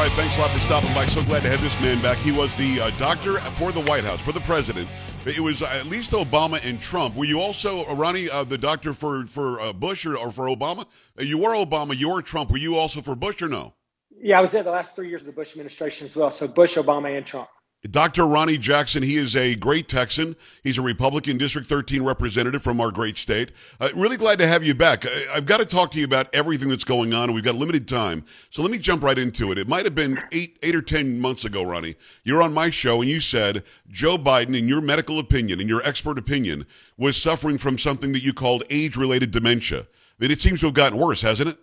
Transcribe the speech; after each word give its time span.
right, 0.00 0.12
thanks 0.12 0.38
a 0.38 0.40
lot 0.40 0.50
for 0.50 0.58
stopping 0.60 0.94
by. 0.94 1.04
So 1.06 1.22
glad 1.24 1.42
to 1.42 1.50
have 1.50 1.60
this 1.60 1.78
man 1.80 2.00
back. 2.00 2.16
He 2.18 2.32
was 2.32 2.54
the 2.56 2.80
uh, 2.80 2.90
doctor 2.98 3.38
for 3.56 3.70
the 3.70 3.82
White 3.82 4.04
House, 4.04 4.20
for 4.20 4.32
the 4.32 4.40
president. 4.40 4.88
It 5.26 5.40
was 5.40 5.60
uh, 5.60 5.66
at 5.78 5.86
least 5.86 6.12
Obama 6.12 6.58
and 6.66 6.80
Trump. 6.80 7.14
Were 7.16 7.26
you 7.26 7.40
also, 7.40 7.84
uh, 7.84 7.94
Ronny, 7.94 8.30
uh, 8.30 8.44
the 8.44 8.56
doctor 8.56 8.94
for, 8.94 9.26
for 9.26 9.60
uh, 9.60 9.74
Bush 9.74 10.06
or, 10.06 10.16
or, 10.16 10.32
for 10.32 10.46
Obama? 10.46 10.86
Uh, 11.18 11.24
you 11.24 11.38
were 11.38 11.50
Obama, 11.50 11.94
you 11.98 12.10
were 12.10 12.22
Trump. 12.22 12.50
Were 12.50 12.56
you 12.56 12.76
also 12.76 13.02
for 13.02 13.14
Bush 13.14 13.42
or 13.42 13.48
no? 13.48 13.74
Yeah, 14.10 14.38
I 14.38 14.40
was 14.40 14.52
there 14.52 14.62
the 14.62 14.70
last 14.70 14.96
three 14.96 15.08
years 15.08 15.20
of 15.20 15.26
the 15.26 15.32
Bush 15.32 15.50
administration 15.50 16.06
as 16.06 16.16
well. 16.16 16.30
So 16.30 16.48
Bush, 16.48 16.78
Obama, 16.78 17.14
and 17.14 17.26
Trump. 17.26 17.48
Dr. 17.88 18.26
Ronny 18.26 18.58
Jackson, 18.58 19.02
he 19.02 19.16
is 19.16 19.34
a 19.34 19.54
great 19.54 19.88
Texan. 19.88 20.36
He's 20.62 20.76
a 20.76 20.82
Republican 20.82 21.38
District 21.38 21.66
13 21.66 22.02
representative 22.02 22.62
from 22.62 22.78
our 22.78 22.90
great 22.90 23.16
state. 23.16 23.52
Uh, 23.80 23.88
really 23.94 24.18
glad 24.18 24.38
to 24.40 24.46
have 24.46 24.62
you 24.62 24.74
back. 24.74 25.06
I, 25.06 25.36
have 25.36 25.46
got 25.46 25.60
to 25.60 25.64
talk 25.64 25.90
to 25.92 25.98
you 25.98 26.04
about 26.04 26.28
everything 26.34 26.68
that's 26.68 26.84
going 26.84 27.14
on, 27.14 27.24
and 27.24 27.34
we've 27.34 27.44
got 27.44 27.54
limited 27.54 27.88
time. 27.88 28.22
So 28.50 28.60
let 28.60 28.70
me 28.70 28.76
jump 28.76 29.02
right 29.02 29.16
into 29.16 29.50
it. 29.50 29.56
It 29.56 29.66
might 29.66 29.86
have 29.86 29.94
been 29.94 30.18
eight, 30.30 30.58
eight 30.62 30.74
or 30.74 30.82
10 30.82 31.18
months 31.18 31.46
ago, 31.46 31.62
Ronny. 31.62 31.94
You're 32.22 32.42
on 32.42 32.52
my 32.52 32.68
show, 32.68 33.00
and 33.00 33.10
you 33.10 33.18
said 33.18 33.64
Joe 33.88 34.18
Biden, 34.18 34.58
in 34.58 34.68
your 34.68 34.82
medical 34.82 35.18
opinion, 35.18 35.58
in 35.58 35.66
your 35.66 35.82
expert 35.82 36.18
opinion, 36.18 36.66
was 36.98 37.16
suffering 37.16 37.56
from 37.56 37.78
something 37.78 38.12
that 38.12 38.22
you 38.22 38.34
called 38.34 38.62
age 38.68 38.98
related 38.98 39.30
dementia. 39.30 39.80
I 39.80 39.84
mean, 40.18 40.30
it 40.30 40.42
seems 40.42 40.60
to 40.60 40.66
have 40.66 40.74
gotten 40.74 40.98
worse, 40.98 41.22
hasn't 41.22 41.48
it? 41.48 41.58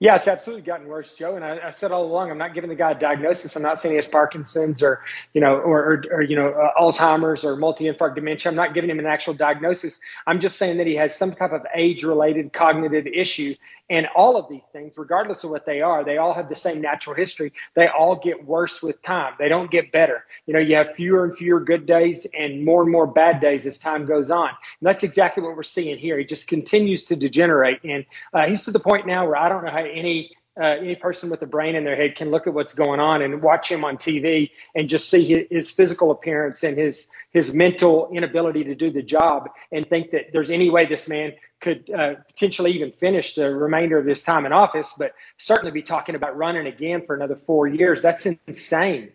Yeah, 0.00 0.16
it's 0.16 0.28
absolutely 0.28 0.64
gotten 0.64 0.88
worse, 0.88 1.12
Joe. 1.12 1.36
And 1.36 1.44
I, 1.44 1.68
I, 1.68 1.70
said 1.70 1.92
all 1.92 2.04
along, 2.04 2.30
I'm 2.30 2.38
not 2.38 2.54
giving 2.54 2.68
the 2.70 2.76
guy 2.76 2.90
a 2.90 2.98
diagnosis. 2.98 3.54
I'm 3.54 3.62
not 3.62 3.78
saying 3.78 3.92
he 3.92 3.96
has 3.96 4.08
Parkinson's 4.08 4.82
or, 4.82 5.00
you 5.32 5.40
know, 5.40 5.56
or, 5.56 5.80
or, 5.80 6.04
or 6.10 6.22
you 6.22 6.34
know, 6.34 6.48
uh, 6.48 6.80
Alzheimer's 6.80 7.44
or 7.44 7.56
multi-infarct 7.56 8.16
dementia. 8.16 8.50
I'm 8.50 8.56
not 8.56 8.74
giving 8.74 8.90
him 8.90 8.98
an 8.98 9.06
actual 9.06 9.34
diagnosis. 9.34 10.00
I'm 10.26 10.40
just 10.40 10.56
saying 10.56 10.78
that 10.78 10.86
he 10.86 10.96
has 10.96 11.14
some 11.14 11.32
type 11.32 11.52
of 11.52 11.62
age-related 11.74 12.52
cognitive 12.52 13.06
issue. 13.06 13.54
And 13.90 14.08
all 14.16 14.36
of 14.36 14.48
these 14.48 14.64
things, 14.72 14.94
regardless 14.96 15.44
of 15.44 15.50
what 15.50 15.66
they 15.66 15.82
are, 15.82 16.02
they 16.02 16.16
all 16.16 16.32
have 16.32 16.48
the 16.48 16.56
same 16.56 16.80
natural 16.80 17.14
history. 17.14 17.52
They 17.74 17.88
all 17.88 18.16
get 18.16 18.42
worse 18.44 18.82
with 18.82 19.02
time. 19.02 19.34
They 19.38 19.50
don't 19.50 19.70
get 19.70 19.92
better. 19.92 20.24
You 20.46 20.54
know, 20.54 20.60
you 20.60 20.74
have 20.76 20.94
fewer 20.94 21.24
and 21.24 21.36
fewer 21.36 21.60
good 21.60 21.84
days 21.84 22.26
and 22.36 22.64
more 22.64 22.82
and 22.82 22.90
more 22.90 23.06
bad 23.06 23.40
days 23.40 23.66
as 23.66 23.78
time 23.78 24.06
goes 24.06 24.30
on. 24.30 24.48
And 24.48 24.56
that's 24.80 25.02
exactly 25.02 25.42
what 25.42 25.56
we're 25.56 25.62
seeing 25.62 25.98
here. 25.98 26.18
He 26.18 26.24
just 26.24 26.48
continues 26.48 27.04
to 27.06 27.16
degenerate. 27.16 27.80
And 27.84 28.06
uh, 28.32 28.46
he's 28.46 28.62
to 28.62 28.70
the 28.70 28.80
point 28.80 29.06
now 29.06 29.26
where 29.26 29.36
I 29.36 29.50
don't 29.50 29.62
know 29.62 29.70
how 29.70 29.84
any 29.92 30.30
uh, 30.60 30.64
any 30.64 30.94
person 30.94 31.30
with 31.30 31.40
a 31.40 31.46
brain 31.46 31.74
in 31.74 31.84
their 31.84 31.96
head 31.96 32.14
can 32.14 32.30
look 32.30 32.46
at 32.46 32.52
what's 32.52 32.74
going 32.74 33.00
on 33.00 33.22
and 33.22 33.42
watch 33.42 33.70
him 33.70 33.84
on 33.84 33.96
TV 33.96 34.50
and 34.74 34.86
just 34.86 35.08
see 35.08 35.24
his, 35.24 35.46
his, 35.50 35.70
physical 35.70 36.10
appearance 36.10 36.62
and 36.62 36.76
his 36.76 37.08
his 37.30 37.54
mental 37.54 38.10
inability 38.12 38.62
to 38.62 38.74
do 38.74 38.90
the 38.90 39.02
job 39.02 39.48
and 39.70 39.88
think 39.88 40.10
that 40.10 40.26
there's 40.32 40.50
any 40.50 40.68
way 40.68 40.84
this 40.84 41.08
man 41.08 41.32
could 41.60 41.88
uh, 41.90 42.14
potentially 42.26 42.72
even 42.72 42.92
finish 42.92 43.34
the 43.34 43.54
remainder 43.54 43.96
of 43.96 44.04
his 44.04 44.22
time 44.22 44.44
in 44.44 44.52
office, 44.52 44.92
but 44.98 45.14
certainly 45.38 45.70
be 45.70 45.82
talking 45.82 46.14
about 46.14 46.36
running 46.36 46.66
again 46.66 47.06
for 47.06 47.14
another 47.14 47.36
four 47.36 47.66
years. 47.66 48.02
That's 48.02 48.26
insane. 48.26 49.12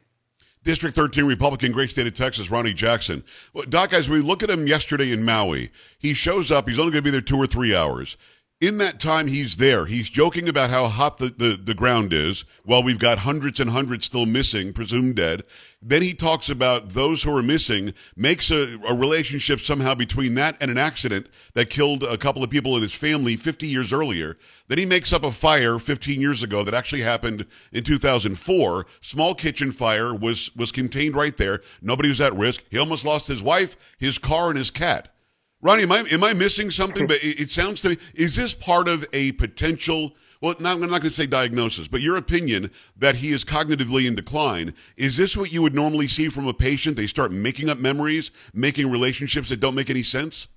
District 0.64 0.95
13 0.95 1.25
Republican, 1.25 1.72
great 1.72 1.92
state 1.92 2.08
of 2.08 2.14
Texas, 2.14 2.50
Ronny 2.50 2.73
Jackson. 2.73 3.23
Doc, 3.70 3.94
as 3.94 4.09
we 4.09 4.20
look 4.20 4.44
at 4.44 4.50
him 4.50 4.66
yesterday 4.66 5.11
in 5.11 5.23
Maui, 5.23 5.70
he 6.00 6.14
shows 6.14 6.52
up. 6.52 6.67
He's 6.67 6.80
only 6.80 6.92
going 6.92 7.03
to 7.03 7.08
be 7.08 7.11
there 7.11 7.22
two 7.22 7.38
or 7.38 7.48
three 7.48 7.75
hours 7.75 8.17
in 8.60 8.80
that 8.80 9.00
time 9.00 9.28
he's 9.28 9.58
there, 9.58 9.86
he's 9.86 10.10
joking 10.10 10.50
about 10.50 10.72
how 10.72 10.88
hot 10.88 11.20
the, 11.20 11.28
the, 11.28 11.60
the 11.64 11.76
ground 11.76 12.12
is 12.12 12.44
while 12.64 12.82
we've 12.82 12.98
got 12.98 13.20
hundreds 13.20 13.60
and 13.60 13.70
hundreds 13.70 14.08
still 14.08 14.26
missing, 14.26 14.74
presumed 14.74 15.16
dead. 15.16 15.44
Then 15.80 16.02
he 16.02 16.16
talks 16.16 16.50
about 16.50 16.90
those 16.90 17.22
who 17.22 17.38
are 17.38 17.44
missing, 17.44 17.94
makes 18.16 18.50
a, 18.50 18.80
a 18.88 18.96
relationship 18.96 19.60
somehow 19.60 19.94
between 19.94 20.34
that 20.36 20.58
and 20.60 20.72
an 20.72 20.78
accident 20.80 21.28
that 21.54 21.70
killed 21.70 22.02
a 22.02 22.18
couple 22.18 22.44
of 22.44 22.50
people 22.50 22.76
in 22.76 22.82
his 22.82 22.96
family 22.96 23.36
50 23.36 23.67
years 23.67 23.94
earlier. 23.94 24.36
Then 24.70 24.80
he 24.80 24.88
makes 24.88 25.14
up 25.14 25.23
a 25.23 25.32
fire 25.32 25.78
15 25.78 26.20
years 26.20 26.42
ago 26.42 26.64
that 26.64 26.73
actually 26.73 27.04
happened 27.04 27.46
in 27.72 27.84
2004. 27.84 28.88
Small 29.02 29.36
kitchen 29.36 29.72
fire 29.72 30.16
was, 30.16 30.50
was 30.56 30.72
contained 30.72 31.16
right 31.16 31.38
there. 31.38 31.62
Nobody 31.84 32.10
was 32.10 32.22
at 32.22 32.34
risk. 32.34 32.64
He 32.72 32.80
almost 32.80 33.06
lost 33.06 33.28
his 33.28 33.44
wife, 33.44 33.96
his 34.00 34.17
car, 34.17 34.50
and 34.50 34.58
his 34.58 34.72
cat. 34.72 35.14
Ronny, 35.62 35.84
am 35.84 35.92
I 35.92 36.00
am 36.12 36.23
I 36.23 36.34
missing 36.34 36.70
something? 36.70 37.08
But 37.08 37.18
it, 37.18 37.40
it 37.42 37.52
sounds 37.52 37.82
to 37.82 37.90
me 37.90 37.98
is 38.14 38.36
this 38.36 38.54
part 38.54 38.88
of 38.88 39.06
a 39.14 39.32
potential? 39.34 40.14
Well, 40.40 40.54
not, 40.60 40.76
I'm 40.76 40.82
not 40.82 40.90
going 40.90 41.02
to 41.02 41.10
say 41.10 41.26
diagnosis, 41.26 41.88
but 41.88 42.02
your 42.02 42.18
opinion 42.18 42.70
that 42.98 43.16
he 43.16 43.32
is 43.32 43.44
cognitively 43.44 44.08
in 44.08 44.14
decline. 44.14 44.76
Is 44.96 45.17
this 45.17 45.36
what 45.36 45.52
you 45.52 45.64
would 45.64 45.73
normally 45.73 46.08
see 46.08 46.30
from 46.30 46.48
a 46.48 46.54
patient? 46.54 46.96
They 46.96 47.08
start 47.08 47.32
making 47.32 47.72
up 47.72 47.80
memories, 47.80 48.30
making 48.54 48.92
relationships 48.92 49.50
that 49.50 49.60
don't 49.60 49.73
make 49.73 49.90
any 49.90 50.04
sense. 50.04 50.48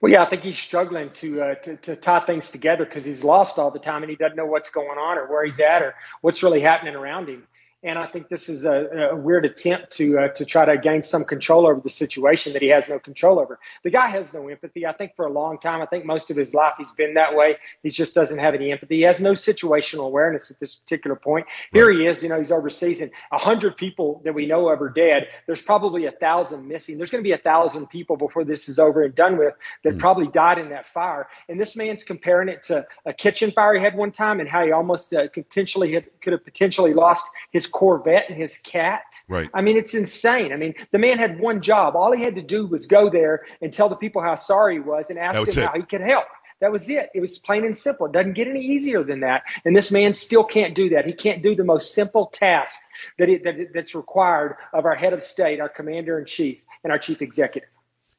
Well, 0.00 0.10
yeah, 0.10 0.24
I 0.24 0.28
think 0.28 0.42
he's 0.42 0.58
struggling 0.58 1.10
to 1.10 1.42
uh, 1.42 1.54
to, 1.56 1.76
to 1.76 1.94
tie 1.94 2.20
things 2.20 2.50
together 2.50 2.84
because 2.86 3.04
he's 3.04 3.22
lost 3.22 3.56
all 3.58 3.70
the 3.70 3.78
time 3.78 4.02
and 4.02 4.10
he 4.10 4.16
doesn't 4.16 4.36
know 4.36 4.46
what's 4.46 4.70
going 4.70 4.98
on 4.98 5.16
or 5.16 5.30
where 5.30 5.44
he's 5.44 5.60
at 5.60 5.80
or 5.80 5.94
what's 6.22 6.42
really 6.42 6.60
happening 6.60 6.96
around 6.96 7.28
him. 7.28 7.46
And 7.82 7.98
I 7.98 8.06
think 8.06 8.28
this 8.28 8.50
is 8.50 8.66
a, 8.66 9.10
a 9.12 9.16
weird 9.16 9.46
attempt 9.46 9.90
to 9.92 10.18
uh, 10.18 10.28
to 10.28 10.44
try 10.44 10.66
to 10.66 10.76
gain 10.76 11.02
some 11.02 11.24
control 11.24 11.66
over 11.66 11.80
the 11.80 11.88
situation 11.88 12.52
that 12.52 12.60
he 12.60 12.68
has 12.68 12.90
no 12.90 12.98
control 12.98 13.38
over. 13.38 13.58
The 13.84 13.90
guy 13.90 14.08
has 14.08 14.34
no 14.34 14.48
empathy. 14.48 14.84
I 14.84 14.92
think 14.92 15.16
for 15.16 15.24
a 15.24 15.32
long 15.32 15.58
time, 15.58 15.80
I 15.80 15.86
think 15.86 16.04
most 16.04 16.30
of 16.30 16.36
his 16.36 16.52
life 16.52 16.74
he's 16.76 16.92
been 16.92 17.14
that 17.14 17.34
way. 17.34 17.56
He 17.82 17.88
just 17.88 18.14
doesn't 18.14 18.36
have 18.36 18.54
any 18.54 18.70
empathy. 18.70 18.96
He 18.96 19.02
has 19.02 19.18
no 19.18 19.32
situational 19.32 20.04
awareness 20.04 20.50
at 20.50 20.60
this 20.60 20.74
particular 20.74 21.16
point. 21.16 21.46
Here 21.72 21.90
he 21.90 22.06
is. 22.06 22.22
You 22.22 22.28
know, 22.28 22.38
he's 22.38 22.52
overseas, 22.52 23.00
and 23.00 23.10
a 23.32 23.38
hundred 23.38 23.78
people 23.78 24.20
that 24.24 24.34
we 24.34 24.44
know 24.44 24.68
of 24.68 24.82
are 24.82 24.90
dead. 24.90 25.28
There's 25.46 25.62
probably 25.62 26.04
a 26.04 26.12
thousand 26.12 26.68
missing. 26.68 26.98
There's 26.98 27.10
going 27.10 27.24
to 27.24 27.28
be 27.28 27.32
a 27.32 27.38
thousand 27.38 27.86
people 27.86 28.18
before 28.18 28.44
this 28.44 28.68
is 28.68 28.78
over 28.78 29.04
and 29.04 29.14
done 29.14 29.38
with 29.38 29.54
that 29.84 29.94
mm. 29.94 29.98
probably 29.98 30.28
died 30.28 30.58
in 30.58 30.68
that 30.68 30.86
fire. 30.86 31.28
And 31.48 31.58
this 31.58 31.76
man's 31.76 32.04
comparing 32.04 32.50
it 32.50 32.62
to 32.64 32.86
a 33.06 33.14
kitchen 33.14 33.52
fire 33.52 33.74
he 33.74 33.80
had 33.80 33.96
one 33.96 34.12
time, 34.12 34.38
and 34.38 34.48
how 34.48 34.66
he 34.66 34.70
almost 34.70 35.14
uh, 35.14 35.28
potentially 35.28 35.94
had, 35.94 36.04
could 36.20 36.34
have 36.34 36.44
potentially 36.44 36.92
lost 36.92 37.24
his 37.52 37.69
Corvette 37.70 38.26
and 38.28 38.38
his 38.38 38.58
cat. 38.58 39.02
Right. 39.28 39.48
I 39.54 39.62
mean, 39.62 39.76
it's 39.76 39.94
insane. 39.94 40.52
I 40.52 40.56
mean, 40.56 40.74
the 40.92 40.98
man 40.98 41.18
had 41.18 41.40
one 41.40 41.62
job. 41.62 41.96
All 41.96 42.12
he 42.12 42.22
had 42.22 42.34
to 42.34 42.42
do 42.42 42.66
was 42.66 42.86
go 42.86 43.08
there 43.08 43.46
and 43.62 43.72
tell 43.72 43.88
the 43.88 43.96
people 43.96 44.20
how 44.20 44.34
sorry 44.34 44.74
he 44.74 44.80
was 44.80 45.10
and 45.10 45.18
ask 45.18 45.38
them 45.38 45.64
it. 45.64 45.68
how 45.68 45.74
he 45.74 45.82
could 45.82 46.02
help. 46.02 46.26
That 46.60 46.72
was 46.72 46.88
it. 46.90 47.10
It 47.14 47.20
was 47.20 47.38
plain 47.38 47.64
and 47.64 47.76
simple. 47.76 48.06
It 48.06 48.12
doesn't 48.12 48.34
get 48.34 48.46
any 48.46 48.60
easier 48.60 49.02
than 49.02 49.20
that. 49.20 49.44
And 49.64 49.74
this 49.74 49.90
man 49.90 50.12
still 50.12 50.44
can't 50.44 50.74
do 50.74 50.90
that. 50.90 51.06
He 51.06 51.14
can't 51.14 51.42
do 51.42 51.54
the 51.54 51.64
most 51.64 51.94
simple 51.94 52.26
task 52.26 52.78
that, 53.18 53.30
it, 53.30 53.44
that 53.44 53.72
that's 53.72 53.94
required 53.94 54.56
of 54.74 54.84
our 54.84 54.94
head 54.94 55.14
of 55.14 55.22
state, 55.22 55.58
our 55.58 55.70
commander 55.70 56.18
in 56.18 56.26
chief, 56.26 56.62
and 56.84 56.92
our 56.92 56.98
chief 56.98 57.22
executive. 57.22 57.70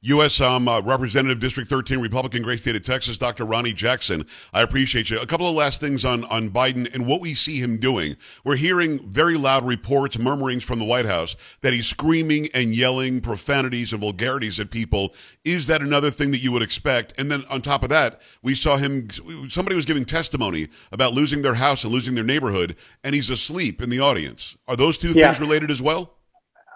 U.S. 0.03 0.41
Um, 0.41 0.67
uh, 0.67 0.81
Representative 0.81 1.39
District 1.39 1.69
13 1.69 1.99
Republican, 1.99 2.41
great 2.41 2.59
state 2.59 2.75
of 2.75 2.81
Texas, 2.81 3.19
Dr. 3.19 3.45
Ronny 3.45 3.71
Jackson. 3.71 4.25
I 4.51 4.63
appreciate 4.63 5.11
you. 5.11 5.19
A 5.19 5.27
couple 5.27 5.47
of 5.47 5.53
last 5.53 5.79
things 5.79 6.03
on, 6.03 6.23
on 6.23 6.49
Biden 6.49 6.91
and 6.95 7.05
what 7.05 7.21
we 7.21 7.35
see 7.35 7.57
him 7.57 7.77
doing. 7.77 8.15
We're 8.43 8.55
hearing 8.55 8.97
very 9.07 9.37
loud 9.37 9.63
reports, 9.63 10.17
murmurings 10.17 10.63
from 10.63 10.79
the 10.79 10.85
White 10.85 11.05
House 11.05 11.35
that 11.61 11.71
he's 11.71 11.85
screaming 11.85 12.49
and 12.55 12.73
yelling 12.73 13.21
profanities 13.21 13.93
and 13.93 14.01
vulgarities 14.01 14.59
at 14.59 14.71
people. 14.71 15.13
Is 15.45 15.67
that 15.67 15.83
another 15.83 16.09
thing 16.09 16.31
that 16.31 16.39
you 16.39 16.51
would 16.51 16.63
expect? 16.63 17.13
And 17.19 17.31
then 17.31 17.43
on 17.51 17.61
top 17.61 17.83
of 17.83 17.89
that, 17.89 18.21
we 18.41 18.55
saw 18.55 18.77
him, 18.77 19.07
somebody 19.49 19.75
was 19.75 19.85
giving 19.85 20.05
testimony 20.05 20.69
about 20.91 21.13
losing 21.13 21.43
their 21.43 21.53
house 21.53 21.83
and 21.83 21.93
losing 21.93 22.15
their 22.15 22.23
neighborhood, 22.23 22.75
and 23.03 23.13
he's 23.13 23.29
asleep 23.29 23.83
in 23.83 23.91
the 23.91 23.99
audience. 23.99 24.57
Are 24.67 24.75
those 24.75 24.97
two 24.97 25.11
yeah. 25.11 25.27
things 25.27 25.39
related 25.39 25.69
as 25.69 25.79
well? 25.79 26.15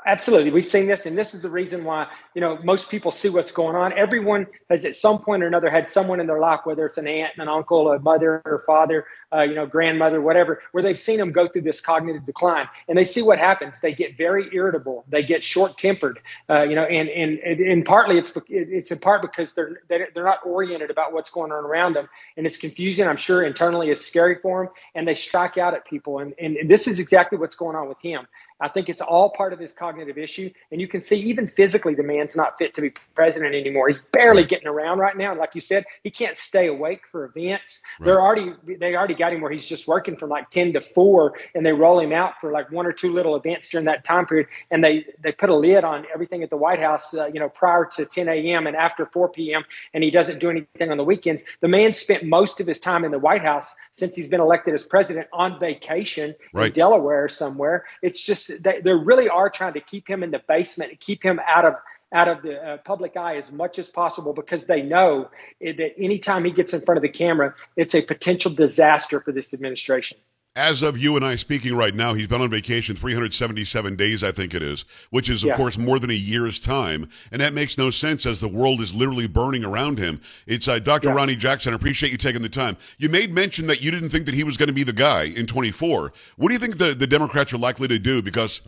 Absolutely. 0.07 0.51
We've 0.51 0.65
seen 0.65 0.85
this, 0.85 1.07
and 1.07 1.17
this 1.17 1.33
is 1.33 1.41
the 1.41 1.49
reason 1.49 1.83
why, 1.83 2.05
you 2.35 2.41
know, 2.41 2.59
most 2.63 2.89
people 2.89 3.09
see 3.09 3.29
what's 3.29 3.51
going 3.51 3.75
on. 3.75 3.91
Everyone 3.93 4.45
has 4.69 4.85
at 4.85 4.95
some 4.95 5.17
point 5.17 5.41
or 5.41 5.47
another 5.47 5.67
had 5.71 5.87
someone 5.87 6.19
in 6.19 6.27
their 6.27 6.39
life, 6.39 6.59
whether 6.63 6.85
it's 6.85 6.99
an 6.99 7.07
aunt, 7.07 7.33
an 7.37 7.47
uncle, 7.47 7.91
a 7.91 7.97
mother 7.97 8.43
or 8.45 8.61
father, 8.67 9.05
uh, 9.33 9.41
you 9.41 9.55
know, 9.55 9.65
grandmother, 9.65 10.21
whatever, 10.21 10.61
where 10.73 10.83
they've 10.83 10.99
seen 10.99 11.17
them 11.17 11.31
go 11.31 11.47
through 11.47 11.63
this 11.63 11.81
cognitive 11.81 12.23
decline. 12.23 12.67
And 12.87 12.95
they 12.95 13.03
see 13.03 13.23
what 13.23 13.39
happens. 13.39 13.81
They 13.81 13.93
get 13.93 14.15
very 14.15 14.47
irritable. 14.53 15.05
They 15.09 15.23
get 15.23 15.43
short 15.43 15.75
tempered, 15.79 16.19
uh, 16.51 16.61
you 16.61 16.75
know, 16.75 16.83
and, 16.83 17.09
and, 17.09 17.39
and 17.39 17.83
partly 17.83 18.19
it's, 18.19 18.31
it's 18.47 18.91
in 18.91 18.99
part 18.99 19.23
because 19.23 19.53
they're, 19.53 19.79
they're 19.89 20.23
not 20.23 20.45
oriented 20.45 20.91
about 20.91 21.13
what's 21.13 21.31
going 21.31 21.51
on 21.51 21.63
around 21.63 21.95
them. 21.95 22.07
And 22.37 22.45
it's 22.45 22.57
confusing. 22.57 23.07
I'm 23.07 23.17
sure 23.17 23.43
internally 23.43 23.89
it's 23.89 24.05
scary 24.05 24.35
for 24.35 24.65
them. 24.65 24.73
And 24.93 25.07
they 25.07 25.15
strike 25.15 25.57
out 25.57 25.73
at 25.73 25.83
people. 25.85 26.19
And, 26.19 26.35
and 26.39 26.69
this 26.69 26.87
is 26.87 26.99
exactly 26.99 27.39
what's 27.39 27.55
going 27.55 27.75
on 27.75 27.89
with 27.89 27.99
him. 27.99 28.27
I 28.61 28.69
think 28.69 28.87
it's 28.87 29.01
all 29.01 29.31
part 29.31 29.51
of 29.51 29.59
his 29.59 29.73
cognitive 29.73 30.17
issue. 30.17 30.49
And 30.71 30.79
you 30.79 30.87
can 30.87 31.01
see 31.01 31.17
even 31.17 31.47
physically, 31.47 31.93
the 31.93 32.03
man's 32.03 32.35
not 32.35 32.57
fit 32.57 32.73
to 32.75 32.81
be 32.81 32.93
president 33.13 33.53
anymore. 33.53 33.87
He's 33.87 34.05
barely 34.13 34.45
getting 34.45 34.67
around 34.67 34.99
right 34.99 35.15
now. 35.17 35.31
And 35.31 35.39
like 35.39 35.55
you 35.55 35.61
said, 35.61 35.85
he 36.03 36.09
can't 36.09 36.37
stay 36.37 36.67
awake 36.67 37.01
for 37.11 37.25
events. 37.25 37.81
Right. 37.99 38.05
They're 38.05 38.21
already, 38.21 38.53
they 38.79 38.95
already 38.95 39.13
got 39.15 39.33
him 39.33 39.41
where 39.41 39.51
he's 39.51 39.65
just 39.65 39.87
working 39.87 40.15
from 40.15 40.29
like 40.29 40.49
10 40.51 40.73
to 40.73 40.81
4 40.81 41.33
and 41.53 41.65
they 41.65 41.73
roll 41.73 41.99
him 41.99 42.13
out 42.13 42.35
for 42.39 42.51
like 42.51 42.71
one 42.71 42.85
or 42.85 42.93
two 42.93 43.11
little 43.11 43.35
events 43.35 43.67
during 43.67 43.85
that 43.85 44.05
time 44.05 44.25
period. 44.25 44.47
And 44.71 44.81
they, 44.81 45.05
they 45.21 45.33
put 45.33 45.49
a 45.49 45.55
lid 45.55 45.83
on 45.83 46.05
everything 46.13 46.41
at 46.41 46.49
the 46.49 46.57
White 46.57 46.79
House, 46.79 47.13
uh, 47.13 47.27
you 47.27 47.41
know, 47.41 47.49
prior 47.49 47.85
to 47.95 48.05
10 48.05 48.29
a.m. 48.29 48.67
and 48.67 48.75
after 48.75 49.05
4 49.05 49.29
p.m. 49.29 49.65
And 49.93 50.01
he 50.01 50.11
doesn't 50.11 50.39
do 50.39 50.49
anything 50.49 50.91
on 50.91 50.97
the 50.97 51.03
weekends. 51.03 51.43
The 51.59 51.67
man 51.67 51.91
spent 51.91 52.23
most 52.23 52.61
of 52.61 52.67
his 52.67 52.79
time 52.79 53.03
in 53.03 53.11
the 53.11 53.19
White 53.19 53.41
House 53.41 53.75
since 53.91 54.15
he's 54.15 54.27
been 54.27 54.41
elected 54.41 54.73
as 54.73 54.85
president 54.85 55.27
on 55.33 55.59
vacation 55.59 56.35
right. 56.53 56.67
in 56.67 56.73
Delaware 56.73 57.27
somewhere. 57.27 57.85
It's 58.01 58.21
just 58.21 58.44
they, 58.47 58.81
they 58.81 58.93
really 58.93 59.29
are 59.29 59.49
trying 59.49 59.73
to 59.73 59.81
keep 59.81 60.07
him 60.07 60.23
in 60.23 60.31
the 60.31 60.41
basement 60.47 60.91
and 60.91 60.99
keep 60.99 61.23
him 61.23 61.39
out 61.47 61.65
of 61.65 61.75
out 62.13 62.27
of 62.27 62.41
the 62.43 62.55
uh, 62.55 62.77
public 62.77 63.17
eye 63.17 63.35
as 63.35 63.51
much 63.51 63.77
as 63.79 63.89
possible 63.89 64.31
because 64.31 64.67
they 64.67 64.81
know 64.81 65.29
that 65.59 65.93
anytime 65.97 66.45
he 66.45 66.51
gets 66.51 66.73
in 66.73 66.79
front 66.81 66.97
of 66.97 67.01
the 67.01 67.09
camera, 67.09 67.53
it's 67.75 67.95
a 67.95 68.01
potential 68.01 68.53
disaster 68.53 69.19
for 69.19 69.31
this 69.31 69.53
administration. 69.53 70.17
As 70.57 70.83
of 70.83 70.97
you 70.97 71.17
and 71.17 71.25
I 71.25 71.35
speaking 71.35 71.75
right 71.75 71.93
now, 71.93 72.13
he's 72.13 72.27
been 72.27 72.39
on 72.39 72.49
vacation 72.49 72.95
377 72.95 73.97
days, 73.97 74.23
I 74.23 74.31
think 74.31 74.53
it 74.53 74.63
is, 74.63 74.85
which 75.09 75.29
is, 75.29 75.43
of 75.43 75.49
Yeah. 75.49 75.57
course, 75.57 75.77
more 75.77 75.99
than 75.99 76.09
a 76.09 76.13
year's 76.13 76.61
time. 76.61 77.09
And 77.33 77.41
that 77.41 77.53
makes 77.53 77.77
no 77.77 77.91
sense 77.91 78.25
as 78.25 78.39
the 78.39 78.47
world 78.47 78.79
is 78.79 78.95
literally 78.95 79.27
burning 79.27 79.65
around 79.65 79.99
him. 79.99 80.21
It's 80.47 80.69
uh, 80.69 80.79
Dr. 80.79 81.09
Yeah. 81.09 81.15
Ronny 81.15 81.35
Jackson. 81.35 81.73
I 81.73 81.75
appreciate 81.75 82.13
you 82.13 82.17
taking 82.17 82.41
the 82.41 82.47
time. 82.47 82.77
You 82.99 83.09
made 83.09 83.33
mention 83.33 83.67
that 83.67 83.81
you 83.83 83.91
didn't 83.91 84.09
think 84.09 84.25
that 84.27 84.33
he 84.33 84.45
was 84.45 84.55
going 84.55 84.67
to 84.67 84.73
be 84.73 84.83
the 84.83 84.93
guy 84.93 85.23
in 85.23 85.45
24. 85.45 86.13
What 86.37 86.47
do 86.47 86.53
you 86.53 86.59
think 86.59 86.77
the, 86.77 86.93
the 86.95 87.07
Democrats 87.07 87.51
are 87.51 87.57
likely 87.57 87.89
to 87.89 87.99
do? 87.99 88.21
Because 88.21 88.61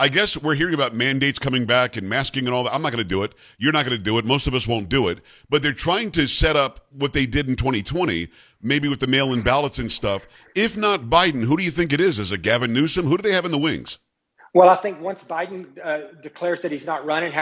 I 0.00 0.08
guess 0.08 0.34
we're 0.34 0.54
hearing 0.54 0.72
about 0.72 0.94
mandates 0.94 1.38
coming 1.38 1.66
back 1.66 1.98
and 1.98 2.08
masking 2.08 2.46
and 2.46 2.54
all 2.54 2.64
that. 2.64 2.74
I'm 2.74 2.80
not 2.80 2.90
going 2.90 3.04
to 3.04 3.08
do 3.08 3.22
it. 3.22 3.34
You're 3.58 3.74
not 3.74 3.84
going 3.84 3.98
to 3.98 4.02
do 4.02 4.16
it. 4.16 4.24
Most 4.24 4.46
of 4.46 4.54
us 4.54 4.66
won't 4.66 4.88
do 4.88 5.08
it. 5.08 5.20
But 5.50 5.62
they're 5.62 5.74
trying 5.74 6.10
to 6.12 6.26
set 6.26 6.56
up 6.56 6.86
what 6.92 7.12
they 7.12 7.26
did 7.26 7.50
in 7.50 7.54
2020, 7.54 8.26
maybe 8.62 8.88
with 8.88 9.00
the 9.00 9.06
mail 9.06 9.34
in 9.34 9.42
ballots 9.42 9.78
and 9.78 9.92
stuff. 9.92 10.26
If 10.56 10.74
not 10.74 11.10
Biden, 11.10 11.44
who 11.44 11.54
do 11.54 11.62
you 11.62 11.70
think 11.70 11.92
it 11.92 12.00
is? 12.00 12.18
Is 12.18 12.32
it 12.32 12.40
Gavin 12.40 12.72
Newsom? 12.72 13.04
Who 13.04 13.18
do 13.18 13.22
they 13.22 13.34
have 13.34 13.44
in 13.44 13.50
the 13.50 13.58
wings? 13.58 13.98
Well, 14.54 14.70
I 14.70 14.76
think 14.76 15.02
once 15.02 15.22
Biden 15.22 15.66
uh, 15.84 16.18
declares 16.22 16.62
that 16.62 16.72
he's 16.72 16.86
not 16.86 17.04
running, 17.04 17.32